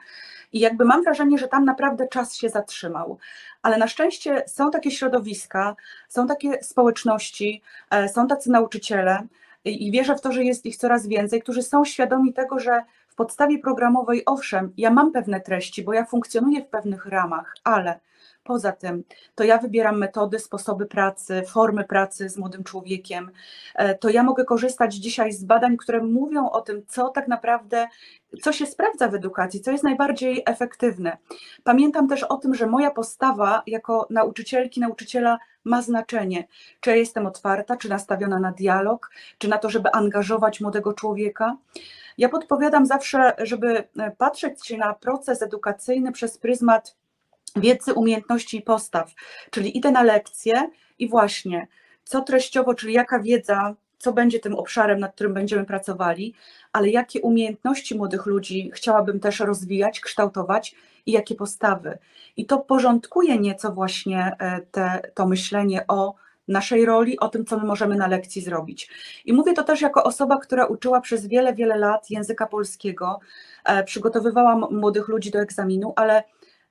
[0.52, 3.18] I jakby mam wrażenie, że tam naprawdę czas się zatrzymał.
[3.62, 5.76] Ale na szczęście są takie środowiska,
[6.08, 9.26] są takie społeczności, e, są tacy nauczyciele,
[9.64, 13.14] i wierzę w to, że jest ich coraz więcej, którzy są świadomi tego, że w
[13.14, 18.00] podstawie programowej, owszem, ja mam pewne treści, bo ja funkcjonuję w pewnych ramach, ale
[18.44, 23.30] poza tym to ja wybieram metody, sposoby pracy, formy pracy z młodym człowiekiem.
[23.74, 27.88] E, To ja mogę korzystać dzisiaj z badań, które mówią o tym, co tak naprawdę,
[28.42, 31.16] co się sprawdza w edukacji, co jest najbardziej efektywne.
[31.64, 36.46] Pamiętam też o tym, że moja postawa jako nauczycielki, nauczyciela ma znaczenie.
[36.80, 41.56] Czy ja jestem otwarta, czy nastawiona na dialog, czy na to, żeby angażować młodego człowieka.
[42.18, 46.96] Ja podpowiadam zawsze, żeby e, patrzeć się na proces edukacyjny przez pryzmat
[47.56, 49.12] wiedzy, umiejętności i postaw,
[49.50, 51.66] czyli idę na lekcję i właśnie
[52.04, 56.34] co treściowo, czyli jaka wiedza, co będzie tym obszarem, nad którym będziemy pracowali,
[56.72, 60.74] ale jakie umiejętności młodych ludzi chciałabym też rozwijać, kształtować
[61.06, 61.98] i jakie postawy.
[62.36, 66.14] I to porządkuje nieco właśnie e, te, to myślenie o
[66.48, 68.90] naszej roli, o tym, co my możemy na lekcji zrobić.
[69.24, 73.20] I mówię to też jako osoba, która uczyła przez wiele, wiele lat języka polskiego,
[73.64, 76.22] e, przygotowywałam młodych ludzi do egzaminu, ale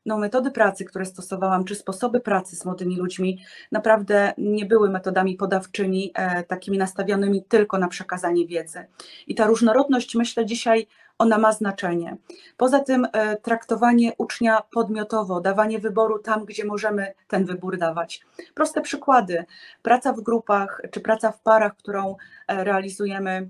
[0.05, 3.39] no, metody pracy, które stosowałam, czy sposoby pracy z młodymi ludźmi,
[3.71, 8.85] naprawdę nie były metodami podawczymi, e, takimi nastawionymi tylko na przekazanie wiedzy.
[9.27, 10.87] I ta różnorodność, myślę, dzisiaj
[11.17, 12.17] ona ma znaczenie.
[12.57, 18.25] Poza tym e, traktowanie ucznia podmiotowo, dawanie wyboru tam, gdzie możemy ten wybór dawać.
[18.53, 19.45] Proste przykłady.
[19.81, 22.15] Praca w grupach, czy praca w parach, którą
[22.47, 23.49] e, realizujemy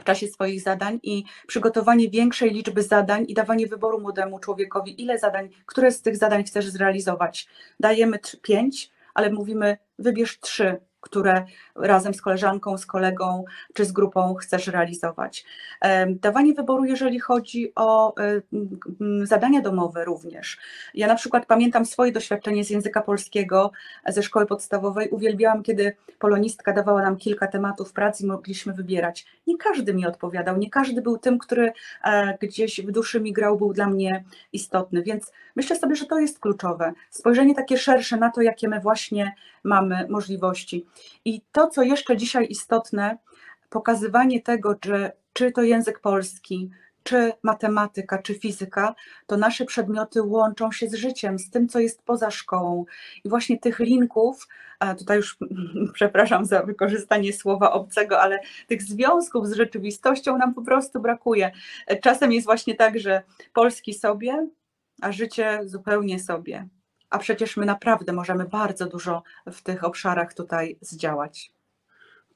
[0.00, 5.18] w czasie swoich zadań i przygotowanie większej liczby zadań i dawanie wyboru młodemu człowiekowi, ile
[5.18, 7.48] zadań, które z tych zadań chcesz zrealizować.
[7.80, 14.34] Dajemy pięć, ale mówimy wybierz trzy, które razem z koleżanką, z kolegą czy z grupą
[14.34, 15.44] chcesz realizować.
[16.08, 18.14] Dawanie wyboru, jeżeli chodzi o
[19.22, 20.58] zadania domowe również.
[20.94, 23.72] Ja na przykład pamiętam swoje doświadczenie z języka polskiego
[24.06, 25.08] ze szkoły podstawowej.
[25.08, 29.26] Uwielbiałam, kiedy polonistka dawała nam kilka tematów pracy i mogliśmy wybierać.
[29.46, 31.72] Nie każdy mi odpowiadał, nie każdy był tym, który
[32.04, 36.18] e, gdzieś w duszy mi grał, był dla mnie istotny, więc myślę sobie, że to
[36.18, 36.92] jest kluczowe.
[37.10, 40.86] Spojrzenie takie szersze na to, jakie my właśnie mamy możliwości.
[41.24, 43.18] I to, co jeszcze dzisiaj istotne,
[43.70, 46.70] pokazywanie tego, że czy to język polski,
[47.02, 48.94] czy matematyka, czy fizyka,
[49.26, 52.84] to nasze przedmioty łączą się z życiem, z tym, co jest poza szkołą.
[53.24, 54.48] I właśnie tych linków,
[54.98, 55.36] tutaj już
[55.94, 61.52] przepraszam za wykorzystanie słowa obcego, ale tych związków z rzeczywistością nam po prostu brakuje.
[62.02, 64.48] Czasem jest właśnie tak, że polski sobie,
[65.02, 66.68] a życie zupełnie sobie.
[67.10, 71.52] A przecież my naprawdę możemy bardzo dużo w tych obszarach tutaj zdziałać.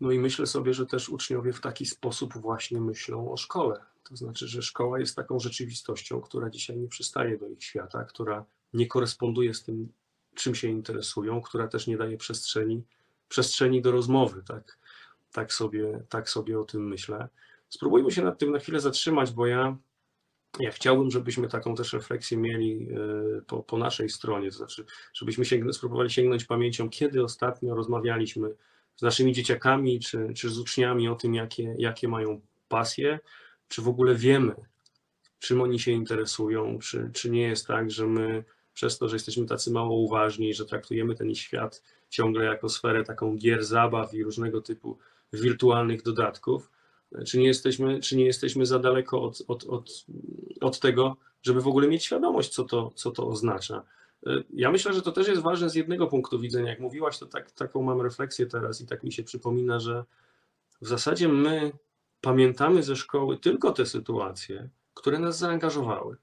[0.01, 3.81] No i myślę sobie, że też uczniowie w taki sposób właśnie myślą o szkole.
[4.09, 8.45] To znaczy, że szkoła jest taką rzeczywistością, która dzisiaj nie przystaje do ich świata, która
[8.73, 9.93] nie koresponduje z tym,
[10.35, 12.85] czym się interesują, która też nie daje przestrzeni,
[13.29, 14.43] przestrzeni do rozmowy.
[14.43, 14.79] Tak,
[15.33, 17.29] tak, sobie, tak sobie o tym myślę.
[17.69, 19.77] Spróbujmy się nad tym na chwilę zatrzymać, bo ja,
[20.61, 25.45] ja chciałbym, żebyśmy taką też refleksję mieli e, po, po naszej stronie, to znaczy, żebyśmy
[25.45, 28.49] sięgn- spróbowali sięgnąć pamięcią, kiedy ostatnio rozmawialiśmy
[28.97, 33.19] z naszymi dzieciakami czy, czy z uczniami o tym, jakie, jakie mają pasje,
[33.69, 34.55] czy w ogóle wiemy,
[35.39, 39.47] czym oni się interesują, czy, czy nie jest tak, że my przez to, że jesteśmy
[39.47, 44.61] tacy mało uważni, że traktujemy ten świat ciągle jako sferę taką gier, zabaw i różnego
[44.61, 44.99] typu
[45.33, 46.71] wirtualnych dodatków,
[47.27, 50.07] czy nie jesteśmy, czy nie jesteśmy za daleko od, od, od,
[50.61, 53.83] od tego, żeby w ogóle mieć świadomość, co to, co to oznacza.
[54.51, 56.71] Ja myślę, że to też jest ważne z jednego punktu widzenia.
[56.71, 60.05] Jak mówiłaś, to tak, taką mam refleksję teraz i tak mi się przypomina, że
[60.81, 61.73] w zasadzie my
[62.21, 66.17] pamiętamy ze szkoły tylko te sytuacje, które nas zaangażowały.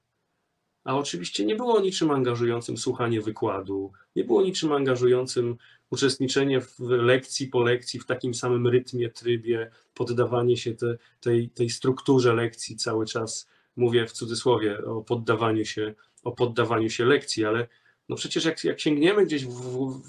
[0.84, 5.56] A oczywiście nie było niczym angażującym słuchanie wykładu, nie było niczym angażującym
[5.90, 11.70] uczestniczenie w lekcji po lekcji w takim samym rytmie, trybie, poddawanie się te, tej, tej
[11.70, 13.48] strukturze lekcji cały czas.
[13.76, 17.68] Mówię w cudzysłowie o poddawaniu się o poddawaniu się lekcji, ale
[18.08, 20.02] no przecież jak, jak sięgniemy gdzieś w, w,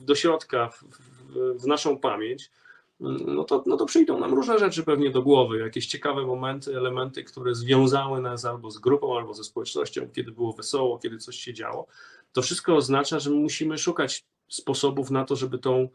[0.00, 0.84] w, do środka, w,
[1.62, 2.50] w, naszą pamięć,
[3.00, 7.24] no to, no to przyjdą nam różne rzeczy pewnie do głowy, jakieś ciekawe momenty, elementy,
[7.24, 11.54] które związały nas albo z grupą, albo ze społecznością, kiedy było wesoło, kiedy coś się
[11.54, 11.86] działo.
[12.32, 15.88] To wszystko oznacza, że musimy szukać sposobów na to, żeby tą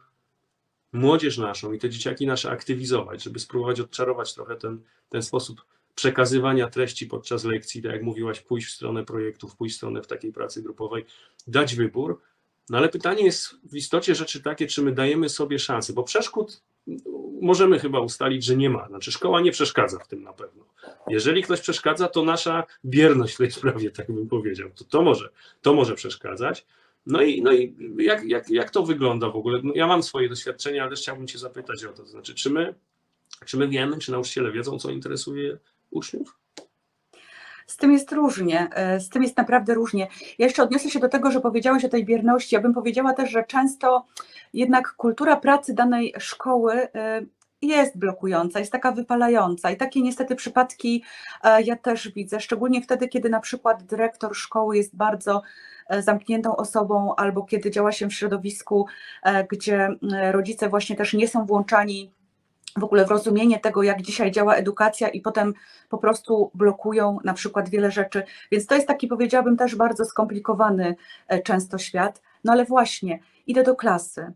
[0.93, 6.69] młodzież naszą i te dzieciaki nasze aktywizować, żeby spróbować odczarować trochę ten, ten sposób przekazywania
[6.69, 10.33] treści podczas lekcji, tak jak mówiłaś, pójść w stronę projektów, pójść w stronę w takiej
[10.33, 11.05] pracy grupowej,
[11.47, 12.21] dać wybór.
[12.69, 16.61] No ale pytanie jest w istocie rzeczy takie, czy my dajemy sobie szansę, bo przeszkód
[17.41, 18.87] możemy chyba ustalić, że nie ma.
[18.87, 20.65] Znaczy szkoła nie przeszkadza w tym na pewno.
[21.07, 25.29] Jeżeli ktoś przeszkadza, to nasza bierność w tej sprawie, tak bym powiedział, to, to, może,
[25.61, 26.65] to może przeszkadzać.
[27.05, 29.59] No i, no i jak, jak, jak to wygląda w ogóle?
[29.63, 32.75] No ja mam swoje doświadczenia, ale chciałbym Cię zapytać o to znaczy, czy my,
[33.45, 35.57] czy my wiemy, czy nauczyciele wiedzą, co interesuje
[35.91, 36.38] uczniów?
[37.69, 40.07] Z tym jest różnie, e, z tym jest naprawdę różnie.
[40.37, 42.55] Ja jeszcze odniosę się do tego, że powiedziałeś o tej bierności.
[42.55, 44.05] Ja bym powiedziała też, że często
[44.53, 47.21] jednak kultura pracy danej szkoły e,
[47.61, 51.03] jest blokująca, jest taka wypalająca i takie niestety przypadki
[51.43, 55.41] e, ja też widzę, szczególnie wtedy, kiedy na przykład dyrektor szkoły jest bardzo
[55.99, 58.85] zamkniętą osobą albo kiedy działa się w środowisku,
[59.51, 59.89] gdzie
[60.31, 62.11] rodzice właśnie też nie są włączani
[62.77, 65.53] w ogóle w rozumienie tego, jak dzisiaj działa edukacja i potem
[65.89, 68.23] po prostu blokują na przykład wiele rzeczy.
[68.51, 70.95] Więc to jest taki, powiedziałabym, też bardzo skomplikowany
[71.27, 72.21] e, często świat.
[72.43, 74.33] No ale właśnie, idę do klasy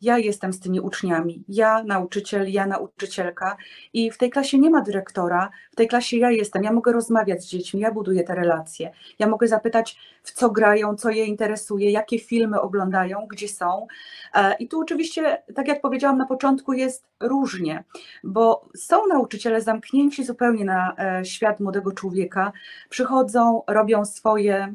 [0.00, 3.56] ja jestem z tymi uczniami, ja nauczyciel, ja nauczycielka.
[3.92, 7.44] I w tej klasie nie ma dyrektora, w tej klasie ja jestem, ja mogę rozmawiać
[7.44, 11.90] z dziećmi, ja buduję te relacje, ja mogę zapytać, w co grają, co je interesuje,
[11.90, 13.86] jakie filmy oglądają, gdzie są.
[14.34, 17.84] E, I tu oczywiście, tak jak powiedziałam na początku, jest różnie,
[18.24, 22.52] bo są nauczyciele zamknięci zupełnie na e, świat młodego człowieka,
[22.90, 24.74] przychodzą, robią swoje,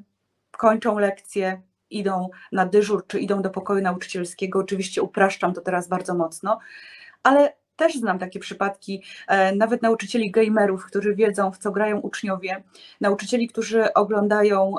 [0.52, 4.60] kończą lekcje, idą na dyżur, czy idą do pokoju nauczycielskiego.
[4.60, 6.60] Oczywiście upraszczam to teraz bardzo mocno,
[7.24, 12.64] ale też znam takie przypadki, e, nawet nauczycieli gamerów, którzy wiedzą, w co grają uczniowie,
[13.02, 14.74] nauczycieli, którzy oglądają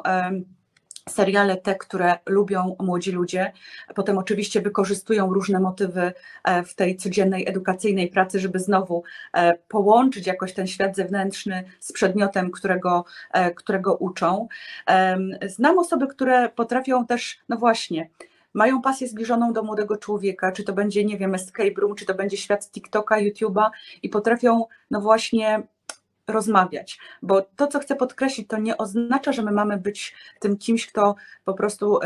[1.11, 3.53] seriale te, które lubią młodzi ludzie.
[3.95, 6.13] Potem oczywiście wykorzystują różne motywy
[6.45, 9.03] e, w tej codziennej edukacyjnej pracy, żeby znowu
[9.35, 14.49] e, połączyć jakoś ten świat zewnętrzny z przedmiotem, którego, e, którego uczą.
[15.47, 18.11] Znam osoby, które potrafią też, no właśnie,
[18.55, 22.15] mają pasję zbliżoną do młodego człowieka, czy to będzie, nie wiem, escape room, czy to
[22.15, 23.71] będzie świat TikToka, YouTube'a
[24.03, 25.63] i potrafią, no właśnie,
[26.31, 30.87] rozmawiać, bo to, co chcę podkreślić, to nie oznacza, że my mamy być tym kimś,
[30.87, 31.15] kto
[31.45, 31.99] po prostu,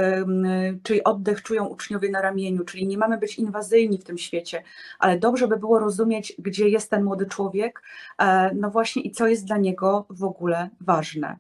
[0.83, 4.63] czyli oddech czują uczniowie na ramieniu, czyli nie mamy być inwazyjni w tym świecie,
[4.99, 7.83] ale dobrze by było rozumieć, gdzie jest ten młody człowiek,
[8.19, 11.37] e, no właśnie i co jest dla niego w ogóle ważne.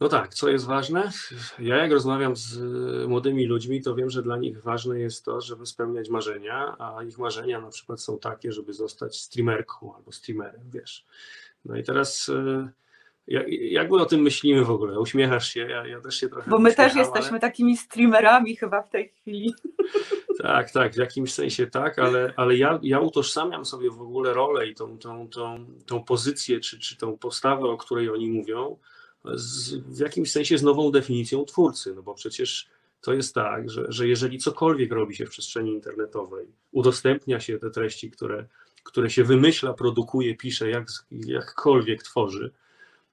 [0.00, 1.10] No tak, co jest ważne?
[1.58, 2.58] Ja jak rozmawiam z
[3.08, 7.18] młodymi ludźmi, to wiem, że dla nich ważne jest to, żeby spełniać marzenia, a ich
[7.18, 11.04] marzenia na przykład są takie, żeby zostać streamerką albo streamerem, wiesz.
[11.64, 12.68] No i teraz e,
[13.60, 15.00] jak my o tym myślimy w ogóle?
[15.00, 17.40] Uśmiechasz się, ja, ja też się trochę Bo my też jesteśmy ale...
[17.40, 19.54] takimi streamerami chyba w tej chwili.
[20.42, 24.66] Tak, tak, w jakimś sensie tak, ale, ale ja, ja utożsamiam sobie w ogóle rolę
[24.66, 28.78] i tą, tą, tą, tą pozycję, czy, czy tą postawę, o której oni mówią,
[29.34, 32.68] z, w jakimś sensie z nową definicją twórcy, no bo przecież
[33.00, 37.70] to jest tak, że, że jeżeli cokolwiek robi się w przestrzeni internetowej, udostępnia się te
[37.70, 38.46] treści, które,
[38.82, 42.52] które się wymyśla, produkuje, pisze, jak, jakkolwiek tworzy,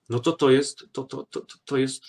[0.09, 2.03] no to to jest, to, to, to, to jest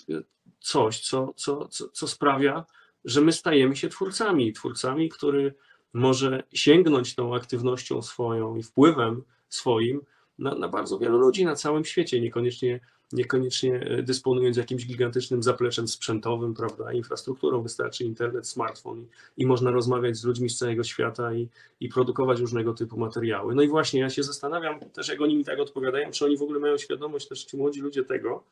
[0.61, 2.65] coś, co, co, co, co sprawia,
[3.05, 5.55] że my stajemy się twórcami, twórcami, który
[5.93, 10.01] może sięgnąć tą aktywnością swoją i wpływem swoim
[10.39, 12.81] na, na bardzo wielu ludzi na całym świecie, niekoniecznie
[13.15, 19.71] niekoniecznie e, dysponując jakimś gigantycznym zapleczem sprzętowym, prawda, infrastrukturą, wystarczy internet, smartfon i, i można
[19.71, 21.49] rozmawiać z ludźmi z całego świata i,
[21.81, 23.55] i produkować różnego typu materiały.
[23.55, 26.43] No i właśnie ja się zastanawiam też, jak oni mi tak odpowiadają, czy oni w
[26.43, 28.45] ogóle mają świadomość, też ci młodzi ludzie tego,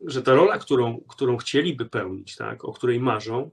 [0.00, 3.50] że ta rola, którą, którą chcieliby pełnić, tak, o której marzą,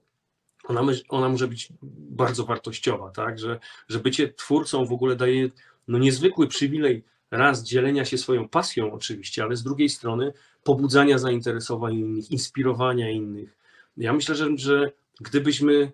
[0.68, 1.70] ona, ona może być
[2.10, 5.50] bardzo wartościowa, tak, że, że bycie twórcą w ogóle daje
[5.88, 11.96] no, niezwykły przywilej raz dzielenia się swoją pasją oczywiście, ale z drugiej strony pobudzania zainteresowań
[11.96, 13.58] innych, inspirowania innych.
[13.98, 15.92] Ja myślę, że, że gdybyśmy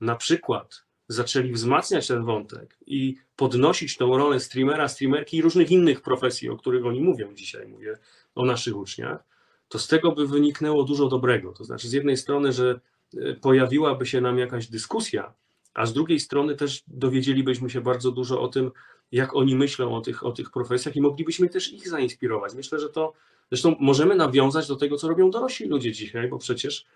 [0.00, 6.00] na przykład zaczęli wzmacniać ten wątek i podnosić tą rolę streamera, streamerki i różnych innych
[6.00, 7.98] profesji, o których oni mówią dzisiaj, mówię
[8.34, 9.24] o naszych uczniach,
[9.68, 11.52] to z tego by wyniknęło dużo dobrego.
[11.52, 12.80] To znaczy, z jednej strony, że
[13.16, 15.34] e, pojawiłaby się nam jakaś dyskusja,
[15.74, 18.70] a z drugiej strony też dowiedzielibyśmy się bardzo dużo o tym,
[19.12, 22.54] jak oni myślą o tych, o tych profesjach i moglibyśmy też ich zainspirować.
[22.54, 23.12] Myślę, że to
[23.50, 26.86] zresztą możemy nawiązać do tego, co robią dorośli ludzie dzisiaj, bo przecież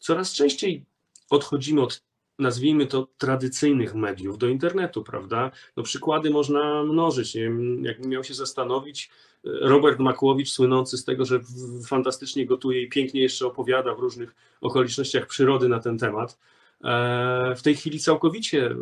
[0.00, 0.84] coraz częściej
[1.30, 2.02] odchodzimy od
[2.38, 5.50] nazwijmy to tradycyjnych mediów do internetu, prawda?
[5.76, 7.34] No przykłady można mnożyć.
[7.34, 9.10] Nie wiem, jakbym miał się zastanowić,
[9.44, 11.40] Robert Makłowicz, słynący z tego, że
[11.86, 16.38] fantastycznie gotuje i pięknie jeszcze opowiada w różnych okolicznościach przyrody na ten temat, e,
[17.56, 18.74] w tej chwili całkowicie e,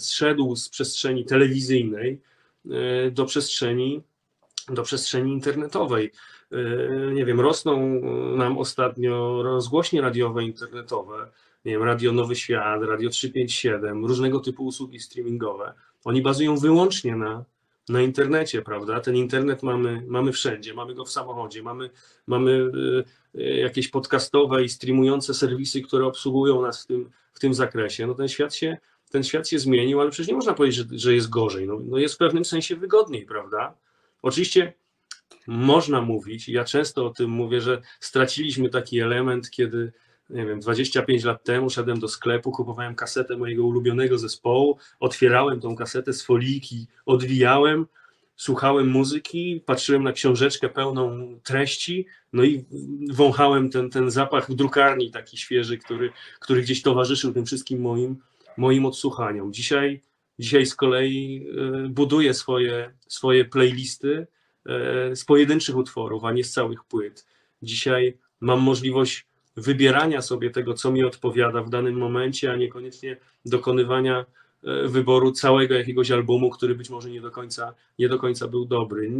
[0.00, 2.20] zszedł z przestrzeni telewizyjnej
[2.70, 4.02] e, do przestrzeni,
[4.68, 6.10] do przestrzeni internetowej.
[7.14, 8.00] Nie wiem, rosną
[8.36, 11.30] nam ostatnio rozgłośnie radiowe, internetowe,
[11.64, 15.72] nie wiem, Radio Nowy Świat, Radio 357, różnego typu usługi streamingowe.
[16.04, 17.44] Oni bazują wyłącznie na
[17.88, 19.00] na internecie, prawda?
[19.00, 21.90] Ten internet mamy, mamy wszędzie, mamy go w samochodzie, mamy,
[22.26, 22.70] mamy
[23.34, 28.06] jakieś podcastowe i streamujące serwisy, które obsługują nas w tym, w tym zakresie.
[28.06, 28.76] No ten świat się,
[29.10, 31.66] ten świat się zmienił, ale przecież nie można powiedzieć, że, że jest gorzej.
[31.66, 33.74] No, no jest w pewnym sensie wygodniej, prawda?
[34.22, 34.72] Oczywiście
[35.46, 39.92] można mówić, ja często o tym mówię, że straciliśmy taki element, kiedy
[40.30, 45.76] nie wiem, 25 lat temu szedłem do sklepu, kupowałem kasetę mojego ulubionego zespołu, otwierałem tą
[45.76, 47.86] kasetę z foliki, odwijałem,
[48.36, 52.64] słuchałem muzyki, patrzyłem na książeczkę pełną treści, no i
[53.12, 58.16] wąchałem ten, ten zapach drukarni taki świeży, który, który gdzieś towarzyszył tym wszystkim moim,
[58.56, 59.52] moim odsłuchaniom.
[59.52, 60.00] Dzisiaj,
[60.38, 61.46] dzisiaj z kolei
[61.84, 64.26] e, buduję swoje, swoje playlisty
[64.66, 67.26] e, z pojedynczych utworów, a nie z całych płyt.
[67.62, 74.26] Dzisiaj mam możliwość wybierania sobie tego, co mi odpowiada w danym momencie, a niekoniecznie dokonywania
[74.84, 79.12] wyboru całego jakiegoś albumu, który być może nie do końca, nie do końca był dobry.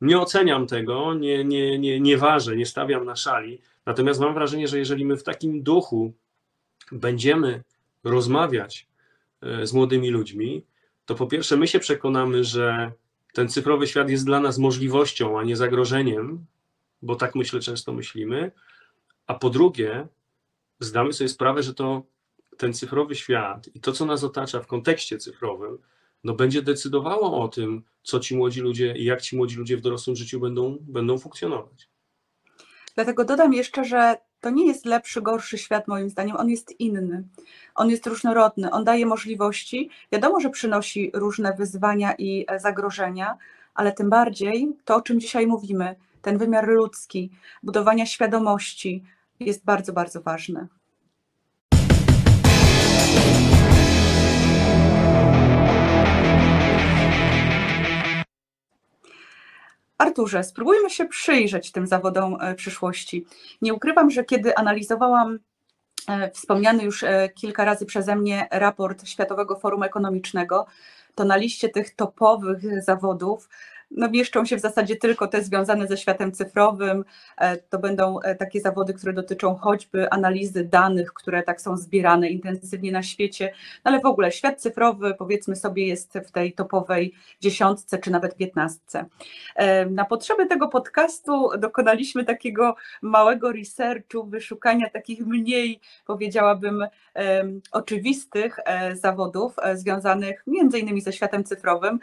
[0.00, 4.68] Nie oceniam tego, nie, nie, nie, nie ważę, nie stawiam na szali, natomiast mam wrażenie,
[4.68, 6.12] że jeżeli my w takim duchu
[6.92, 7.62] będziemy
[8.04, 8.86] rozmawiać
[9.42, 10.64] e, z młodymi ludźmi,
[11.06, 12.92] to po pierwsze my się przekonamy, że
[13.32, 16.46] ten cyfrowy świat jest dla nas możliwością, a nie zagrożeniem,
[17.02, 18.50] bo tak myślę, często myślimy,
[19.26, 20.06] a po drugie,
[20.80, 22.02] zdamy sobie sprawę, że to
[22.58, 25.78] ten cyfrowy świat i to, co nas otacza w kontekście cyfrowym,
[26.24, 29.80] no będzie decydowało o tym, co ci młodzi ludzie i jak ci młodzi ludzie w
[29.80, 31.88] dorosłym życiu będą, będą funkcjonować.
[32.94, 36.36] Dlatego dodam jeszcze, że to nie jest lepszy, gorszy świat, moim zdaniem.
[36.36, 37.24] On jest inny.
[37.74, 39.90] On jest różnorodny, on daje możliwości.
[40.12, 43.38] Wiadomo, że przynosi różne wyzwania i zagrożenia,
[43.74, 47.30] ale tym bardziej to, o czym dzisiaj mówimy, ten wymiar ludzki,
[47.62, 49.04] budowania świadomości,
[49.40, 50.66] jest bardzo, bardzo ważne.
[59.98, 63.26] Arturze, spróbujmy się przyjrzeć tym zawodom e, przyszłości.
[63.62, 65.38] Nie ukrywam, że kiedy analizowałam
[66.08, 70.66] e, wspomniany już e, kilka razy przeze mnie raport Światowego Forum Ekonomicznego,
[71.14, 73.48] to na liście tych topowych zawodów
[73.90, 77.04] no mieszczą się w zasadzie tylko te związane ze światem cyfrowym.
[77.36, 82.28] E, to będą e, takie zawody, które dotyczą choćby analizy danych, które tak są zbierane
[82.28, 83.52] intensywnie na świecie,
[83.84, 88.36] no ale w ogóle świat cyfrowy powiedzmy sobie jest w tej topowej dziesiątce czy nawet
[88.36, 89.04] piętnastce.
[89.54, 96.86] E, na potrzeby tego podcastu dokonaliśmy takiego małego researchu, wyszukania takich mniej powiedziałabym
[97.72, 98.58] oczywistych
[98.94, 101.98] zawodów związanych między innymi ze światem cyfrowym.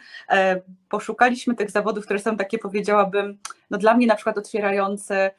[0.90, 3.38] Poszukaliśmy tych zawodów, które są takie, powiedziałabym,
[3.70, 5.32] no dla mnie na przykład otwierające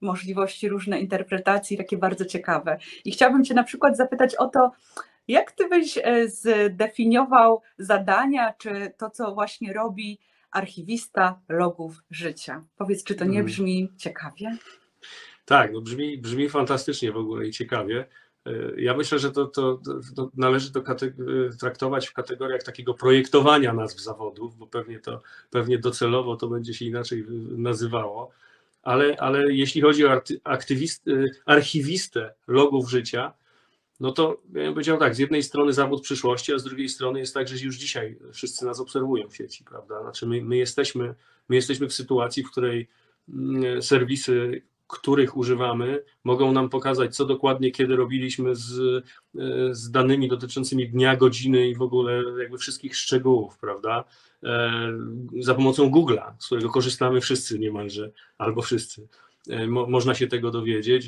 [0.00, 2.78] możliwości różne interpretacji, takie bardzo ciekawe.
[3.04, 4.70] I chciałabym Cię na przykład zapytać o to,
[5.28, 10.18] jak Ty byś e, zdefiniował zadania, czy to, co właśnie robi
[10.50, 12.64] archiwista logów życia?
[12.76, 13.46] Powiedz, czy to nie mm.
[13.46, 14.56] brzmi ciekawie?
[15.44, 18.06] Tak, no brzmi, brzmi fantastycznie w ogóle i ciekawie.
[18.76, 19.80] Ja myślę, że to, to,
[20.16, 20.82] to należy to
[21.60, 26.84] traktować w kategoriach takiego projektowania nazw zawodów, bo pewnie to pewnie docelowo to będzie się
[26.84, 27.24] inaczej
[27.56, 28.30] nazywało.
[28.82, 31.04] Ale, ale jeśli chodzi o aktywist,
[31.46, 33.32] archiwistę logów życia,
[34.00, 37.18] no to ja bym powiedział tak, z jednej strony zawód przyszłości, a z drugiej strony
[37.20, 40.02] jest tak, że już dzisiaj wszyscy nas obserwują w sieci, prawda?
[40.02, 41.14] Znaczy my, my, jesteśmy,
[41.48, 42.88] my jesteśmy w sytuacji, w której
[43.28, 49.04] mm, serwisy których używamy, mogą nam pokazać, co dokładnie kiedy robiliśmy z,
[49.38, 54.04] e, z danymi dotyczącymi dnia, godziny i w ogóle jakby wszystkich szczegółów, prawda?
[54.42, 54.72] E,
[55.40, 59.08] za pomocą Google'a, z którego korzystamy wszyscy niemalże, albo wszyscy.
[59.48, 61.06] E, mo, można się tego dowiedzieć.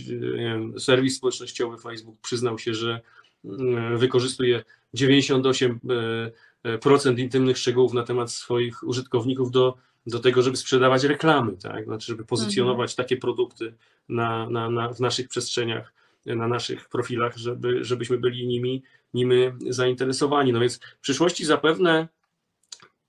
[0.79, 3.01] Serwis społecznościowy Facebook przyznał się, że
[3.45, 4.65] mm, wykorzystuje
[4.97, 9.77] 98% intymnych szczegółów na temat swoich użytkowników do
[10.07, 11.85] do tego, żeby sprzedawać reklamy, tak?
[11.85, 12.97] Znaczy, żeby pozycjonować mhm.
[12.97, 13.75] takie produkty
[14.09, 15.93] na, na, na, w naszych przestrzeniach,
[16.27, 18.83] na naszych profilach, żeby, żebyśmy byli nimi,
[19.15, 19.37] nimi
[19.69, 20.53] zainteresowani.
[20.53, 22.09] No więc w przyszłości zapewne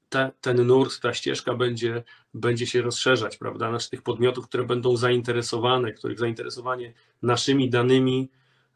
[0.10, 3.70] te, ten nurt, ta ścieżka będzie, będzie się rozszerzać, prawda?
[3.70, 8.30] Znaczy tych podmiotów, które będą zainteresowane, których zainteresowanie naszymi danymi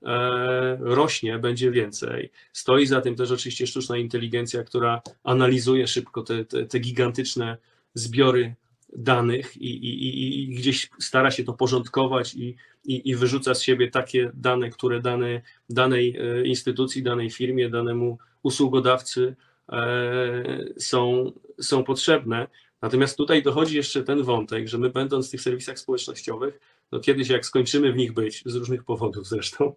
[0.04, 2.32] e, rośnie, będzie więcej.
[2.54, 7.58] Stoi za tym też oczywiście sztuczna inteligencja, która analizuje szybko te, te, te gigantyczne
[7.94, 8.56] zbiory
[8.96, 13.92] danych i, i, i, gdzieś stara się to porządkować i, i, i wyrzuca z siebie
[13.92, 19.36] takie dane, które dane, danej e, instytucji, danej firmie, danemu usługodawcy
[19.70, 22.48] e, są, są potrzebne.
[22.82, 26.60] Natomiast tutaj dochodzi jeszcze ten wątek, że my będąc w tych serwisach społecznościowych,
[26.92, 29.76] no kiedyś jak skończymy w nich być, z różnych powodów zresztą,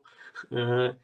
[0.52, 0.94] e,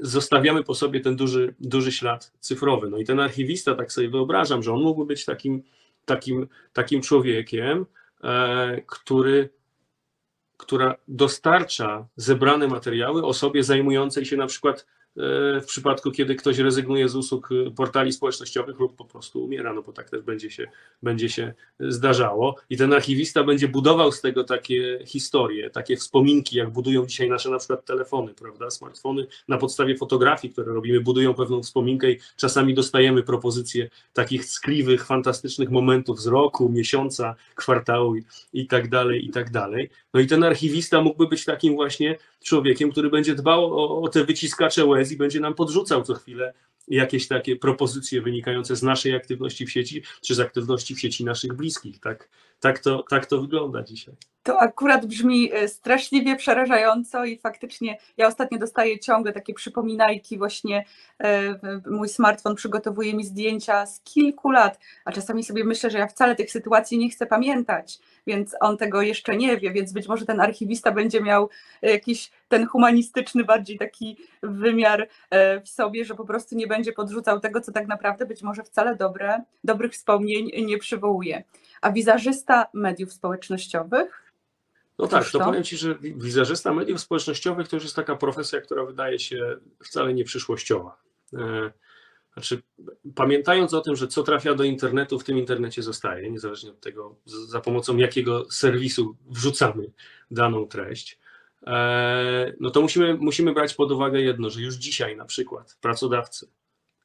[0.00, 2.90] zostawiamy po sobie ten duży, duży ślad cyfrowy.
[2.90, 5.62] No i ten archiwista, tak sobie wyobrażam, że on mógłby być takim,
[6.06, 7.86] takim, takim człowiekiem,
[8.86, 9.56] który
[10.56, 14.86] która dostarcza zebrane materiały osobie zajmującej się na przykład e,
[15.62, 19.82] w przypadku, kiedy ktoś rezygnuje z usług e, portali społecznościowych lub po prostu umiera, no
[19.82, 20.66] bo tak też będzie się,
[21.02, 22.56] będzie się zdarzało.
[22.70, 27.50] I ten archiwista będzie budował z tego takie historie, takie wspominki, jak budują dzisiaj nasze
[27.50, 28.70] na przykład telefony, prawda?
[28.70, 35.04] Smartfony na podstawie fotografii, które robimy, budują pewną wspominkę i czasami dostajemy propozycje takich ckliwych,
[35.04, 39.90] fantastycznych momentów z roku, miesiąca, kwartału i, i tak dalej, i tak dalej.
[40.14, 44.24] No i ten archiwista mógłby być takim właśnie człowiekiem, który będzie dbał o, o te
[44.24, 46.52] wyciskacze łez i będzie nam podrzucał co chwilę
[46.88, 51.52] jakieś takie propozycje wynikające z naszej aktywności w sieci, czy z aktywności w sieci naszych
[51.52, 52.00] bliskich.
[52.00, 52.28] Tak,
[52.60, 54.14] tak, to, tak to wygląda dzisiaj.
[54.42, 60.84] To akurat brzmi e, straszliwie przerażająco i faktycznie ja ostatnio dostaję ciągle takie przypominajki, właśnie
[61.20, 61.58] e,
[61.90, 66.36] mój smartfon przygotowuje mi zdjęcia z kilku lat, a czasami sobie myślę, że ja wcale
[66.36, 70.40] tych sytuacji nie chcę pamiętać, więc on tego jeszcze nie wie, więc być może ten
[70.40, 71.50] archiwista będzie miał
[71.82, 77.40] jakiś ten humanistyczny bardziej taki wymiar e, w sobie, że po prostu nie będzie podrzucał
[77.40, 81.44] tego, co tak naprawdę być może wcale dobre, dobrych wspomnień nie przywołuje.
[81.80, 84.22] A wizażysta mediów społecznościowych?
[84.98, 88.84] No tak, to powiem Ci, że wizerzysta mediów społecznościowych to już jest taka profesja, która
[88.84, 90.96] wydaje się wcale nie przyszłościowa.
[92.36, 92.62] Znaczy,
[93.14, 97.16] pamiętając o tym, że co trafia do internetu, w tym internecie zostaje, niezależnie od tego,
[97.24, 99.92] za pomocą jakiego serwisu wrzucamy
[100.30, 101.18] daną treść,
[101.66, 106.48] e, no to musimy, musimy brać pod uwagę jedno, że już dzisiaj na przykład pracodawcy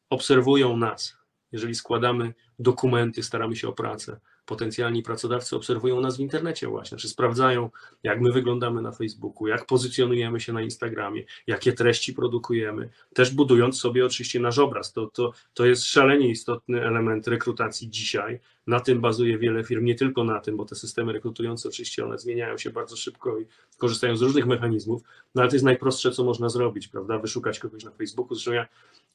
[0.09, 1.17] obserwują nas,
[1.51, 7.09] jeżeli składamy dokumenty, staramy się o pracę, potencjalni pracodawcy obserwują nas w internecie właśnie, czy
[7.09, 7.69] sprawdzają,
[8.03, 13.79] jak my wyglądamy na Facebooku, jak pozycjonujemy się na Instagramie, jakie treści produkujemy, też budując
[13.79, 14.93] sobie oczywiście nasz obraz.
[14.93, 18.39] To, to, to jest szalenie istotny element rekrutacji dzisiaj.
[18.67, 22.17] Na tym bazuje wiele firm, nie tylko na tym, bo te systemy rekrutujące oczywiście one
[22.17, 23.45] zmieniają się bardzo szybko i
[23.77, 25.01] korzystają z różnych mechanizmów,
[25.35, 27.19] no ale to jest najprostsze, co można zrobić, prawda?
[27.19, 28.35] Wyszukać kogoś na Facebooku.
[28.35, 28.67] Zresztą ja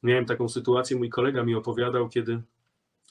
[0.03, 2.43] miałem taką sytuację, mój kolega mi opowiadał, kiedy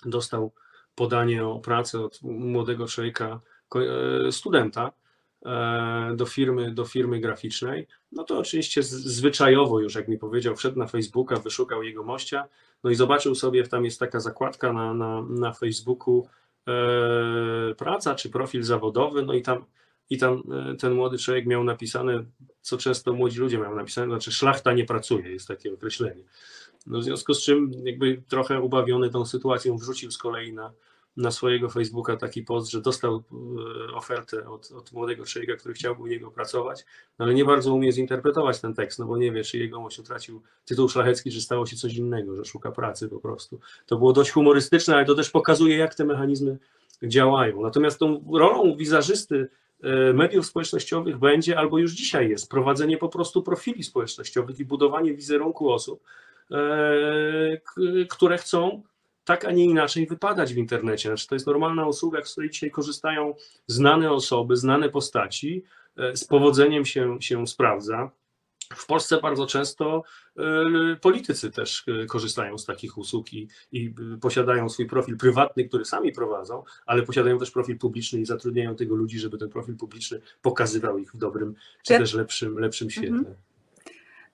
[0.05, 0.51] dostał
[0.95, 3.39] podanie o pracę od młodego człowieka,
[3.75, 4.91] e, studenta
[5.45, 10.79] e, do firmy, do firmy graficznej, no to oczywiście zwyczajowo już, jak mi powiedział, wszedł
[10.79, 12.47] na Facebooka, wyszukał jego mościa,
[12.83, 16.27] no i zobaczył sobie, tam jest taka zakładka na, na, na Facebooku
[16.67, 19.65] e, praca czy profil zawodowy, no i tam,
[20.09, 20.43] i tam
[20.79, 22.25] ten młody człowiek miał napisane,
[22.61, 26.23] co często młodzi ludzie mają napisane, znaczy szlachta nie pracuje, jest takie określenie.
[26.87, 30.73] No w związku z czym jakby trochę ubawiony tą sytuacją wrzucił z kolei na,
[31.17, 33.23] na swojego Facebooka taki post, że dostał
[33.89, 36.85] e, ofertę od, od młodego człowieka, który chciałby u niego pracować,
[37.19, 39.99] no ale nie bardzo umie zinterpretować ten tekst, no bo nie wie, czy jego jegomość
[39.99, 43.59] utracił tytuł szlachecki, czy stało się coś innego, że szuka pracy po prostu.
[43.85, 46.57] To było dość humorystyczne, ale to też pokazuje, jak te mechanizmy
[47.03, 47.61] działają.
[47.61, 49.49] Natomiast tą rolą wizażysty
[49.83, 55.13] e, mediów społecznościowych będzie, albo już dzisiaj jest, prowadzenie po prostu profili społecznościowych i budowanie
[55.13, 56.03] wizerunku osób,
[58.09, 58.83] które chcą
[59.25, 61.09] tak, a nie inaczej wypadać w internecie.
[61.09, 63.33] Znaczy, to jest normalna usługa, z której dzisiaj korzystają
[63.67, 65.63] znane osoby, znane postaci,
[65.97, 68.11] e, z powodzeniem się, się sprawdza.
[68.75, 70.03] W Polsce bardzo często
[70.93, 76.11] y, politycy też korzystają z takich usług i, i, posiadają swój profil prywatny, który sami
[76.11, 80.97] prowadzą, ale posiadają też profil publiczny i zatrudniają tego ludzi, żeby ten profil publiczny pokazywał
[80.97, 83.17] ich w dobrym czy też lepszym, lepszym świetle.
[83.17, 83.35] Mhm.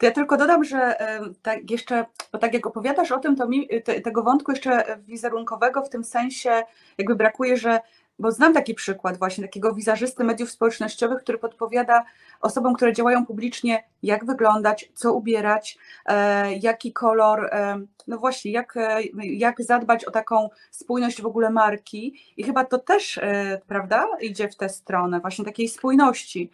[0.01, 0.95] To ja tylko dodam, że
[1.41, 5.81] tak jeszcze, bo tak jak opowiadasz o tym, to mi te, tego wątku jeszcze wizerunkowego
[5.81, 6.63] w tym sensie
[6.97, 7.79] jakby brakuje, że
[8.19, 12.05] bo znam taki przykład właśnie takiego wizerzysty mediów społecznościowych, który podpowiada
[12.41, 18.77] osobom, które działają publicznie, jak wyglądać, co ubierać, e, jaki kolor, e, no właśnie, jak,
[18.77, 22.15] e, jak zadbać o taką spójność w ogóle marki.
[22.37, 26.51] I chyba to też, e, prawda, idzie w tę stronę, właśnie takiej spójności.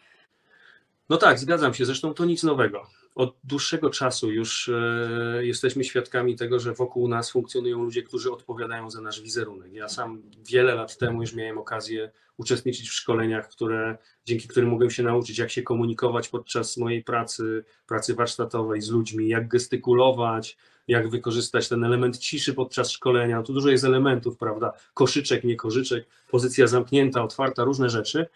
[1.09, 1.85] No tak, zgadzam się.
[1.85, 2.87] Zresztą to nic nowego.
[3.17, 8.89] Od dłuższego czasu już e, jesteśmy świadkami tego, że wokół nas funkcjonują ludzie, którzy odpowiadają
[8.89, 9.73] za nasz wizerunek.
[9.73, 14.89] Ja sam wiele lat temu już miałem okazję uczestniczyć w szkoleniach, które, dzięki którym mogłem
[14.89, 20.57] się nauczyć, jak się komunikować podczas mojej pracy, pracy warsztatowej z ludźmi, jak gestykulować,
[20.87, 23.43] jak wykorzystać ten element ciszy podczas szkolenia.
[23.43, 24.73] Tu dużo jest elementów, prawda?
[24.93, 28.27] Koszyczek, nie koszyczek, pozycja zamknięta, otwarta, różne rzeczy.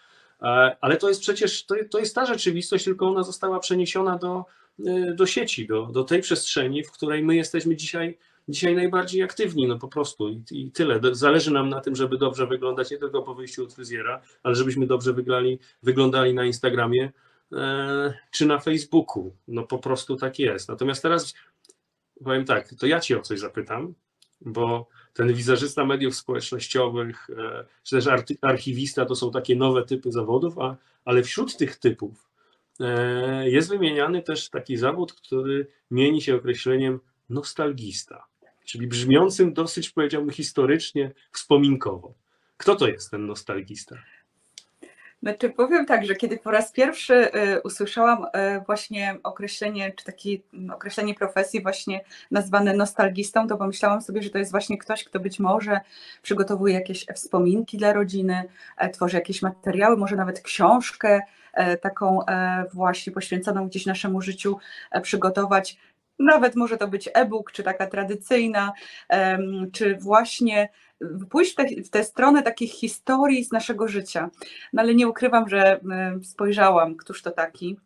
[0.42, 4.46] E, Ale to jest przecież, to, to jest ta rzeczywistość, tylko ona została przeniesiona do,
[5.16, 8.18] do sieci, do, do tej przestrzeni, w której my jesteśmy dzisiaj,
[8.48, 11.00] dzisiaj najbardziej aktywni, no po prostu i, i tyle.
[11.12, 14.88] Zależy nam na tym, żeby dobrze wyglądać nie tylko po wyjściu od fryzjera, ale żebyśmy
[14.88, 17.12] dobrze wyglądali, wyglądali na Instagramie
[17.54, 19.36] e, czy na Facebooku.
[19.48, 20.70] No po prostu tak jest.
[20.70, 21.34] Natomiast teraz
[22.24, 23.94] powiem tak, to ja cię o coś zapytam,
[24.42, 28.06] bo ten wizerzysta mediów społecznościowych, e, czy też
[28.42, 32.31] archiwista to są takie nowe typy zawodów, a, ale wśród tych typów
[33.44, 37.00] jest wymieniany też taki zawód, który mieni się określeniem
[37.30, 38.26] nostalgista,
[38.66, 42.14] czyli brzmiącym dosyć, powiedziałbym, historycznie, wspominkowo.
[42.58, 43.96] Kto to jest ten nostalgista?
[45.24, 48.28] Znaczy powiem tak, że kiedy po raz pierwszy y, usłyszałam y,
[48.66, 52.02] właśnie określenie, czy takie mm, określenie profesji właśnie
[52.32, 55.80] nazwane nostalgistą, to pomyślałam sobie, że to jest właśnie ktoś, kto być może
[56.22, 58.44] przygotowuje jakieś wspominki dla rodziny,
[58.78, 61.22] e, tworzy jakieś materiały, może nawet książkę e,
[61.82, 64.58] taką e, właśnie poświęconą gdzieś naszemu życiu
[64.92, 65.78] e, przygotować.
[66.20, 68.74] Nawet może to być e-book, czy taka tradycyjna,
[69.72, 70.70] czy właśnie
[71.30, 74.30] pójść w tę w tę stronę takich historii z naszego życia.
[74.74, 75.80] No ale nie ukrywam, że
[76.24, 77.78] spojrzałam, któż to taki.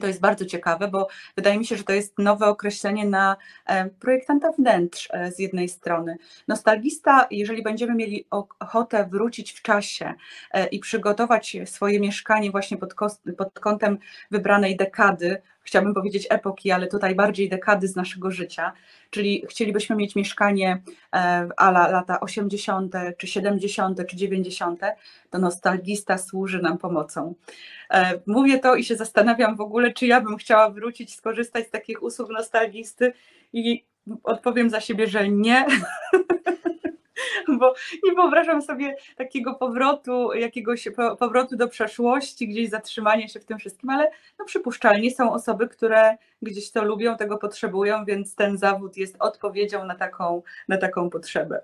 [0.00, 3.36] To jest bardzo ciekawe, bo wydaje mi się, że to jest nowe określenie na
[3.66, 6.16] e, projektanta wnętrz e, z jednej strony.
[6.48, 10.14] Nostalgista, jeżeli będziemy mieli ochotę wrócić w czasie
[10.52, 12.94] e, i przygotować swoje mieszkanie właśnie pod,
[13.38, 13.98] pod kątem
[14.30, 18.72] wybranej dekady, chciałabym powiedzieć epoki, ale tutaj bardziej dekady z naszego życia,
[19.10, 20.82] czyli chcielibyśmy mieć mieszkanie
[21.14, 24.80] e, ala lata 80., czy 70., czy 90.,
[25.30, 27.34] to nostalgista służy nam pomocą.
[27.90, 31.70] E, Mówię to i się zastanawiam w ogóle, czy ja bym chciała wrócić, skorzystać z
[31.70, 33.12] takich usług nostalgisty
[33.52, 33.84] i
[34.22, 35.66] odpowiem za siebie, że nie.
[37.58, 43.44] Bo nie wyobrażam sobie takiego powrotu, jakiegoś po- powrotu do przeszłości, gdzieś zatrzymania się w
[43.44, 48.58] tym wszystkim, ale no przypuszczalnie są osoby, które gdzieś to lubią, tego potrzebują, więc ten
[48.58, 51.60] zawód jest odpowiedzią na taką, na taką potrzebę.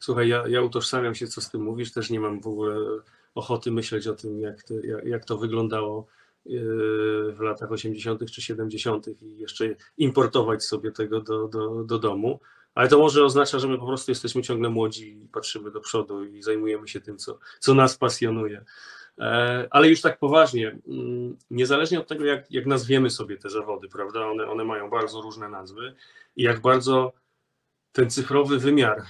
[0.00, 2.76] Słuchaj, ja, ja utożsamiam się, co z tym mówisz, też nie mam w ogóle
[3.34, 6.06] ochoty myśleć o tym, jak to, jak, jak to wyglądało
[7.32, 8.30] w latach 80.
[8.30, 9.06] czy 70.
[9.22, 12.40] i jeszcze importować sobie tego do, do, do domu.
[12.74, 16.24] Ale to może oznacza, że my po prostu jesteśmy ciągle młodzi i patrzymy do przodu
[16.24, 18.64] i zajmujemy się tym, co, co nas pasjonuje.
[19.18, 23.88] E, Ale już tak poważnie, mm, niezależnie od tego, jak, jak nazwiemy sobie te zawody,
[23.88, 25.94] prawda, one, one mają bardzo różne nazwy
[26.36, 27.12] i jak bardzo
[27.92, 29.02] ten cyfrowy wymiar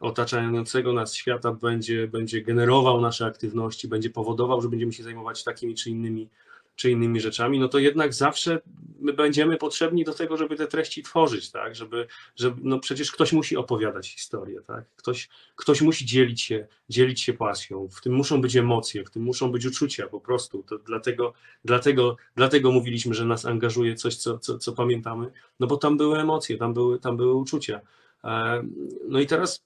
[0.00, 5.74] otaczającego nas świata będzie, będzie generował nasze aktywności, będzie powodował, że będziemy się zajmować takimi
[5.74, 6.28] czy innymi,
[6.76, 8.60] czy innymi rzeczami, no to jednak zawsze
[9.00, 11.74] my będziemy potrzebni do tego, żeby te treści tworzyć, tak?
[11.74, 12.06] Żeby,
[12.36, 14.84] żeby no przecież ktoś musi opowiadać historię, tak?
[14.96, 19.22] Ktoś, ktoś musi dzielić się, dzielić się pasją, w tym muszą być emocje, w tym
[19.22, 20.62] muszą być uczucia po prostu.
[20.62, 21.32] To dlatego,
[21.64, 26.18] dlatego, dlatego mówiliśmy, że nas angażuje coś, co, co, co pamiętamy, no bo tam były
[26.18, 27.80] emocje, tam były, tam były uczucia.
[28.24, 28.62] E,
[29.08, 29.64] No i teraz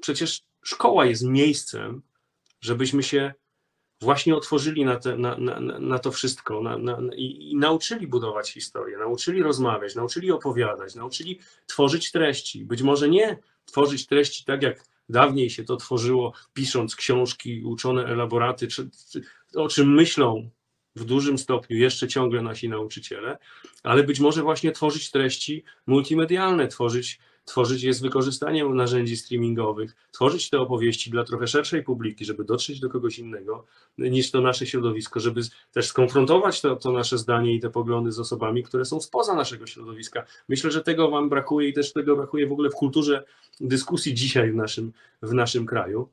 [0.00, 2.02] przecież szkoła jest miejscem,
[2.60, 3.34] żebyśmy się
[4.00, 6.62] właśnie otworzyli na, te, na, na, na to wszystko
[7.16, 12.64] i, i nauczyli budować historię, nauczyli rozmawiać, nauczyli opowiadać, nauczyli tworzyć treści.
[12.64, 18.68] Być może nie tworzyć treści tak, jak dawniej się to tworzyło, pisząc książki, uczone elaboraty,
[18.68, 18.90] czy,
[19.54, 20.50] o czym myślą
[20.96, 23.38] w dużym stopniu jeszcze ciągle nasi nauczyciele,
[23.82, 30.50] ale być może właśnie tworzyć treści multimedialne, tworzyć, tworzyć je z wykorzystaniem narzędzi streamingowych, tworzyć
[30.50, 33.66] te opowieści dla trochę szerszej publiki, żeby dotrzeć do kogoś innego
[33.98, 35.40] niż to nasze środowisko, żeby
[35.72, 39.66] też skonfrontować to, to nasze zdanie i te poglądy z osobami, które są spoza naszego
[39.66, 40.24] środowiska.
[40.48, 43.24] Myślę, że tego Wam brakuje i też tego brakuje w ogóle w kulturze
[43.60, 44.92] dyskusji dzisiaj w naszym,
[45.22, 46.08] w naszym kraju.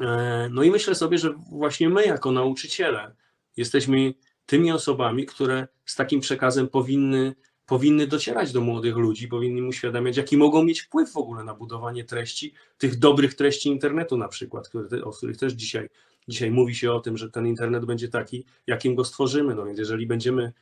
[0.00, 3.14] E, No i myślę sobie, że właśnie my, jako nauczyciele,
[3.56, 4.14] jesteśmy
[4.46, 7.34] tymi osobami, które z takim przekazem powinny,
[7.70, 11.54] powinny docierać do młodych ludzi, powinni im uświadamiać, jaki mogą mieć wpływ w ogóle na
[11.54, 15.88] budowanie treści, tych dobrych treści internetu na przykład, które, o których też dzisiaj,
[16.28, 19.54] dzisiaj mówi się o tym, że ten internet będzie taki, jakim go stworzymy.
[19.54, 20.52] No więc jeżeli będziemy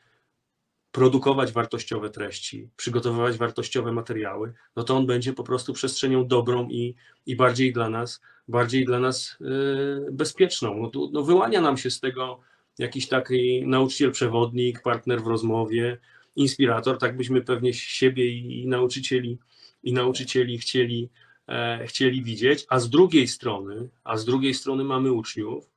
[0.92, 6.94] produkować wartościowe treści, przygotowywać wartościowe materiały, no to on będzie po prostu przestrzenią dobrą i,
[7.26, 10.78] i bardziej dla nas, bardziej dla nas yy, bezpieczną.
[10.82, 12.40] No, tu, no wyłania nam się z tego
[12.78, 15.98] jakiś taki nauczyciel przewodnik, partner w rozmowie,
[16.38, 19.38] inspirator, tak byśmy pewnie siebie i, nauczycieli
[19.82, 21.08] i nauczycieli chcieli,
[21.48, 25.70] e, chcieli widzieć, a z drugiej strony, a z drugiej strony mamy uczniów,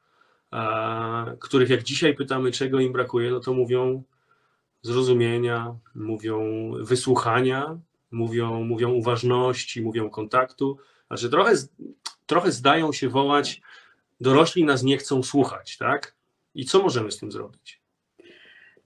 [0.53, 4.03] e, których jak dzisiaj pytamy, czego im brakuje, no to mówią
[4.82, 7.80] zrozumienia, mówią wysłuchania,
[8.12, 10.78] mówią, mówią uważności, mówią kontaktu.
[11.07, 11.53] Znaczy trochę,
[12.26, 13.62] trochę zdają się wołać,
[14.22, 16.16] dorośli nas nie chcą słuchać, tak?
[16.55, 17.80] I co możemy z tym zrobić?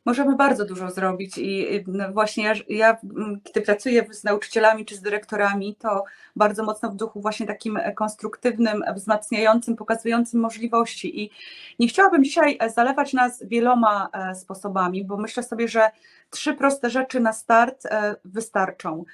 [0.06, 2.98] Możemy bardzo dużo zrobić i no właśnie ja, ja,
[3.44, 6.04] kiedy pracuję z nauczycielami czy z dyrektorami, to
[6.36, 11.32] bardzo mocno w duchu właśnie takim konstruktywnym, wzmacniającym, pokazującym możliwości i
[11.80, 15.92] nie chciałabym dzisiaj zalewać nas wieloma e, sposobami, bo myślę sobie, że
[16.30, 19.06] trzy proste rzeczy na start e, wystarczą.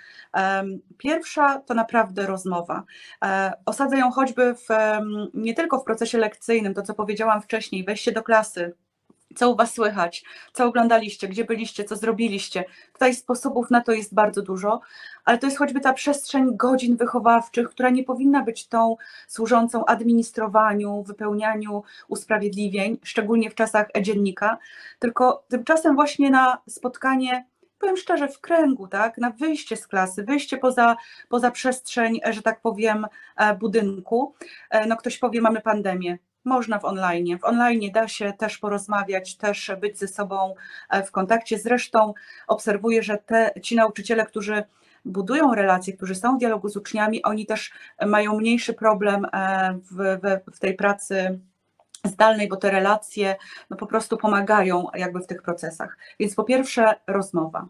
[0.98, 2.84] Pierwsza to naprawdę rozmowa.
[3.24, 4.68] E, osadzę ją choćby w,
[5.34, 8.74] nie tylko w procesie lekcyjnym, to co powiedziałam wcześniej, wejście do klasy,
[9.36, 10.23] co u Was słychać,
[10.53, 12.63] co oglądaliście, gdzie byliście, co zrobiliście.
[12.93, 14.82] Tutaj sposobów na to jest bardzo dużo,
[15.25, 18.95] ale to jest choćby ta przestrzeń godzin wychowawczych, która nie powinna być tą
[19.27, 24.57] służącą administrowaniu, wypełnianiu usprawiedliwień, szczególnie w czasach e-dziennika,
[24.99, 27.45] tylko tymczasem właśnie na spotkanie
[27.82, 30.97] powiem szczerze, w kręgu, tak, na wyjście z klasy, wyjście poza,
[31.29, 33.07] poza przestrzeń, że tak powiem,
[33.38, 34.36] e, budynku.
[34.69, 36.17] E, no ktoś powie, mamy pandemię.
[36.46, 37.39] Można w online.
[37.39, 40.56] W online da się też porozmawiać, też być ze sobą
[40.89, 41.58] e, w kontakcie.
[41.60, 42.14] Zresztą
[42.48, 44.64] obserwuję, że te, ci nauczyciele, którzy
[45.06, 47.72] budują relacje, którzy są w dialogu z uczniami, oni też
[48.06, 49.28] mają mniejszy problem
[49.92, 51.39] w, w, w tej pracy
[52.04, 53.36] zdalnej, bo te relacje
[53.70, 55.97] no, po prostu pomagają jakby w tych procesach.
[56.20, 57.68] Więc po pierwsze rozmowa.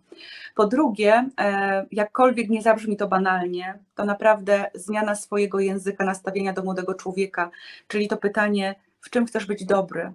[0.55, 6.63] Po drugie, e, jakkolwiek nie zabrzmi to banalnie, to naprawdę zmiana swojego języka, nastawienia do
[6.63, 7.51] młodego człowieka,
[7.87, 10.13] czyli to pytanie, w czym chcesz być dobry,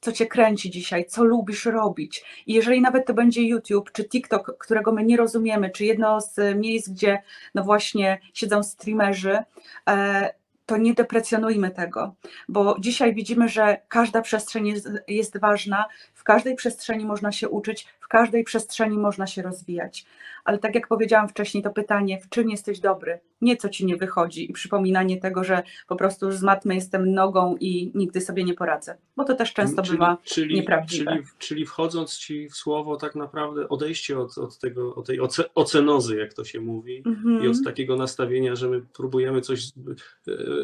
[0.00, 2.24] co cię kręci dzisiaj, co lubisz robić.
[2.46, 6.56] I jeżeli nawet to będzie YouTube czy TikTok, którego my nie rozumiemy, czy jedno z
[6.56, 7.22] miejsc, gdzie
[7.54, 9.38] no właśnie siedzą streamerzy,
[9.88, 10.41] e,
[10.72, 12.14] to nie deprecjonujmy tego,
[12.48, 17.86] bo dzisiaj widzimy, że każda przestrzeń jest, jest ważna, w każdej przestrzeni można się uczyć,
[18.12, 20.04] każdej przestrzeni można się rozwijać.
[20.44, 23.96] Ale tak jak powiedziałam wcześniej, to pytanie, w czym jesteś dobry, nie co ci nie
[23.96, 28.54] wychodzi i przypominanie tego, że po prostu z matmy jestem nogą i nigdy sobie nie
[28.54, 31.10] poradzę, bo to też często czyli, bywa czyli, nieprawdziwe.
[31.12, 35.54] Czyli, czyli wchodząc ci w słowo, tak naprawdę odejście od, od, tego, od tej oce,
[35.54, 37.44] ocenozy, jak to się mówi, Mhm.
[37.44, 39.70] i od takiego nastawienia, że my próbujemy coś e,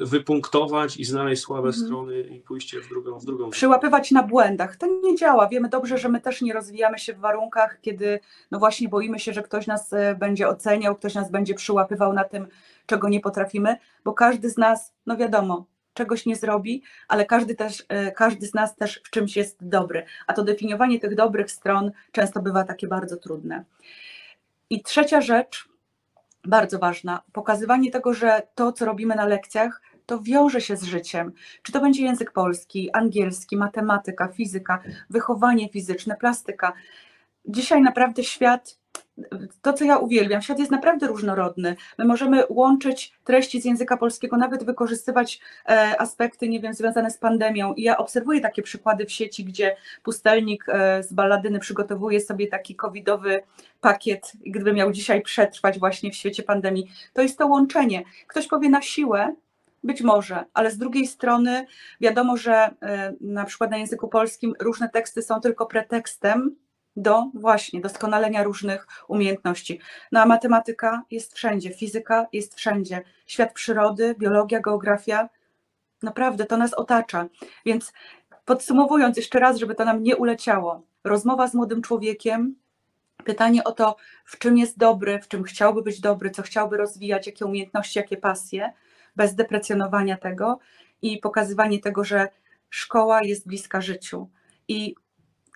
[0.02, 1.86] wypunktować i znaleźć słabe Mhm.
[1.86, 3.50] strony i pójście w drugą, w drugą.
[3.50, 4.76] przyłapywać na błędach.
[4.76, 5.48] To nie działa.
[5.48, 7.37] Wiemy dobrze, że my też nie rozwijamy się w warunkach,
[7.82, 8.20] kiedy
[8.50, 12.24] no właśnie boimy się, że ktoś nas e, będzie oceniał, ktoś nas będzie przyłapywał na
[12.24, 12.48] tym,
[12.86, 17.84] czego nie potrafimy, bo każdy z nas, no wiadomo, czegoś nie zrobi, ale każdy też,
[17.88, 20.04] e, każdy z nas też w czymś jest dobry.
[20.26, 23.64] A to definiowanie tych dobrych stron często bywa takie bardzo trudne.
[24.70, 25.68] I trzecia rzecz,
[26.44, 31.32] bardzo ważna, pokazywanie tego, że to, co robimy na lekcjach, to wiąże się z życiem.
[31.62, 36.72] Czy to będzie język polski, angielski, matematyka, fizyka, wychowanie fizyczne, plastyka.
[37.44, 38.78] Dzisiaj naprawdę świat,
[39.62, 41.76] to co ja uwielbiam, świat jest naprawdę różnorodny.
[41.98, 47.18] My możemy łączyć treści z języka polskiego, nawet wykorzystywać e, aspekty, nie wiem, związane z
[47.18, 47.74] pandemią.
[47.74, 52.76] I ja obserwuję takie przykłady w sieci, gdzie pustelnik e, z balladyny przygotowuje sobie taki
[52.76, 53.42] covidowy
[53.80, 56.90] pakiet, gdyby miał dzisiaj przetrwać właśnie w świecie pandemii.
[57.12, 58.04] To jest to łączenie.
[58.26, 59.34] Ktoś powie na siłę,
[59.84, 61.66] być może, ale z drugiej strony
[62.00, 66.56] wiadomo, że e, na przykład na języku polskim różne teksty są tylko pretekstem
[66.98, 69.80] do właśnie doskonalenia różnych umiejętności.
[70.12, 75.28] No a matematyka jest wszędzie, fizyka jest wszędzie, świat przyrody, biologia, geografia,
[76.02, 77.26] naprawdę to nas otacza.
[77.66, 77.92] Więc
[78.44, 82.54] podsumowując jeszcze raz, żeby to nam nie uleciało, rozmowa z młodym człowiekiem,
[83.24, 87.26] pytanie o to, w czym jest dobry, w czym chciałby być dobry, co chciałby rozwijać,
[87.26, 88.72] jakie umiejętności, jakie pasje,
[89.16, 90.58] bez deprecjonowania tego
[91.02, 92.28] i pokazywanie tego, że
[92.70, 94.28] szkoła jest bliska życiu.
[94.68, 94.94] I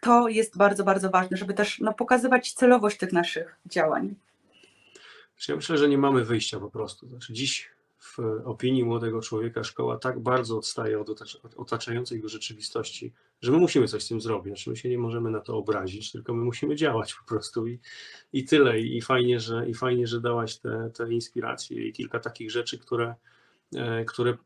[0.03, 4.15] to jest bardzo, bardzo ważne, żeby też no, pokazywać celowość tych naszych działań.
[5.49, 7.09] Ja myślę, że nie mamy wyjścia po prostu.
[7.09, 11.11] Znaczy dziś w opinii młodego człowieka szkoła tak bardzo odstaje od
[11.57, 14.55] otaczającej go rzeczywistości, że my musimy coś z tym zrobić.
[14.55, 17.79] Znaczy my się nie możemy na to obrazić, tylko my musimy działać po prostu i,
[18.33, 18.81] i tyle.
[18.81, 23.15] I fajnie, że, I fajnie, że dałaś te, te inspiracje i kilka takich rzeczy, które,
[24.07, 24.37] które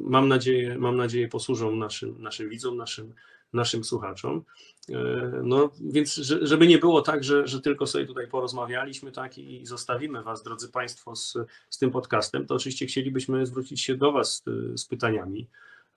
[0.00, 3.14] mam nadzieję, mam nadzieję posłużą naszym, naszym widzom, naszym,
[3.54, 4.42] naszym słuchaczom.
[4.90, 4.94] E,
[5.42, 9.66] No więc, że- żeby nie było tak, że, że tylko sobie tutaj porozmawialiśmy tak i
[9.66, 11.36] zostawimy Was, drodzy Państwo, z,
[11.70, 14.42] z tym podcastem, to oczywiście chcielibyśmy zwrócić się do Was
[14.74, 15.46] e, z pytaniami.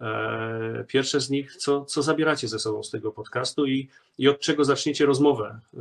[0.02, 3.88] E, Pierwsze z nich, co, co zabieracie ze sobą z tego podcastu i,
[4.18, 5.80] i od czego zaczniecie rozmowę e,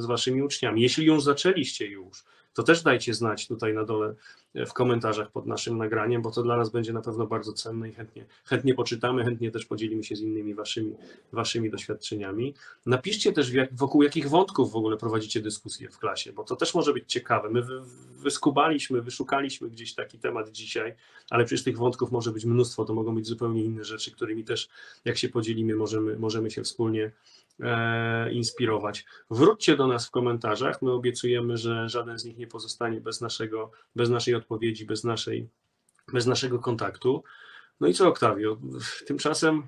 [0.00, 0.82] z Waszymi uczniami?
[0.82, 2.24] Jeśli ją zaczęliście już,
[2.54, 4.14] to też dajcie znać tutaj na dole
[4.54, 7.88] e, w komentarzach pod naszym nagraniem, bo to dla nas będzie na pewno bardzo cenne
[7.88, 10.94] i chętnie, chętnie poczytamy, chętnie też podzielimy się z innymi waszymi,
[11.32, 12.54] waszymi doświadczeniami.
[12.86, 16.92] Napiszcie też, wokół jakich wątków w ogóle prowadzicie dyskusję w klasie, bo to też może
[16.92, 17.50] być ciekawe.
[17.50, 17.80] My wy,
[18.16, 20.94] wyskubaliśmy, wyszukaliśmy gdzieś taki temat dzisiaj,
[21.30, 24.68] ale przecież tych wątków może być mnóstwo, to mogą być zupełnie inne rzeczy, którymi też,
[25.04, 27.12] jak się podzielimy, możemy, możemy się wspólnie
[28.32, 29.04] inspirować.
[29.30, 30.82] Wróćcie do nas w komentarzach.
[30.82, 35.48] My obiecujemy, że żaden z nich nie pozostanie bez, naszego, bez naszej odpowiedzi, bez, naszej,
[36.12, 37.22] bez naszego kontaktu.
[37.80, 38.58] No i co, Oktawio?
[39.06, 39.62] Tymczasem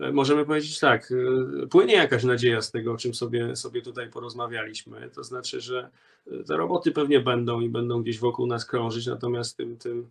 [0.00, 4.10] e, możemy powiedzieć tak, e, płynie jakaś nadzieja z tego, o czym sobie, sobie tutaj
[4.10, 5.10] porozmawialiśmy.
[5.10, 5.90] To znaczy, że
[6.26, 10.04] e, te roboty pewnie będą i będą gdzieś wokół nas krążyć, natomiast tym, tym, e,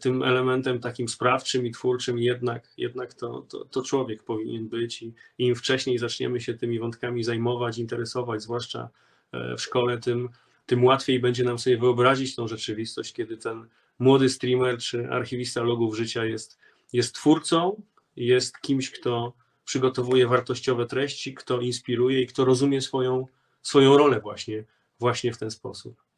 [0.00, 5.12] tym elementem takim sprawczym i twórczym jednak, jednak to, to, to człowiek powinien być i
[5.38, 8.88] im wcześniej zaczniemy się tymi wątkami zajmować, interesować, zwłaszcza
[9.32, 10.28] e, w szkole, tym,
[10.66, 15.96] tym łatwiej będzie nam sobie wyobrazić tą rzeczywistość, kiedy ten młody streamer czy archiwista logów
[15.96, 16.58] życia jest,
[16.92, 17.82] jest twórcą,
[18.16, 19.32] jest kimś, kto
[19.64, 23.26] przygotowuje wartościowe treści, kto inspiruje i kto rozumie swoją,
[23.62, 24.64] swoją rolę właśnie,
[25.00, 26.09] właśnie w ten sposób.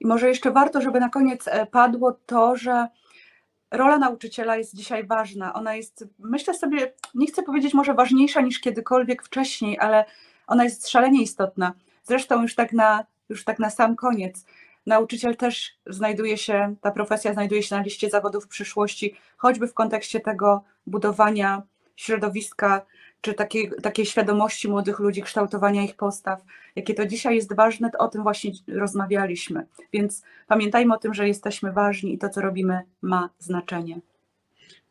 [0.00, 2.88] I może jeszcze warto, żeby na koniec e, padło to, że
[3.70, 5.54] rola nauczyciela jest dzisiaj ważna.
[5.54, 10.04] Ona jest, myślę sobie, nie chcę powiedzieć może ważniejsza niż kiedykolwiek wcześniej, ale
[10.46, 11.72] ona jest szalenie istotna.
[12.02, 14.44] Zresztą już tak na, już tak na sam koniec.
[14.86, 20.20] Nauczyciel też znajduje się, ta profesja znajduje się na liście zawodów przyszłości, choćby w kontekście
[20.20, 21.62] tego budowania
[21.96, 22.82] środowiska,
[23.20, 26.44] czy takiej, takiej świadomości młodych ludzi, kształtowania ich postaw.
[26.76, 29.66] Jakie to dzisiaj jest ważne, to o tym właśnie rozmawialiśmy.
[29.92, 34.00] Więc pamiętajmy o tym, że jesteśmy ważni i to, co robimy, ma znaczenie.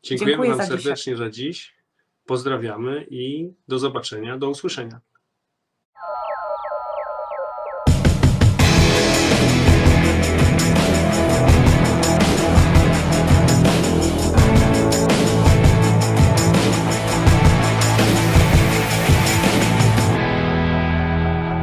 [0.03, 0.81] Dziękujemy Dziękuję Wam za dzisiaj.
[0.81, 1.73] serdecznie za dziś.
[2.25, 4.99] Pozdrawiamy i do zobaczenia, do usłyszenia.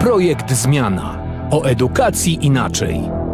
[0.07, 1.19] Projekt Zmiana
[1.51, 3.26] o edukacji inaczej.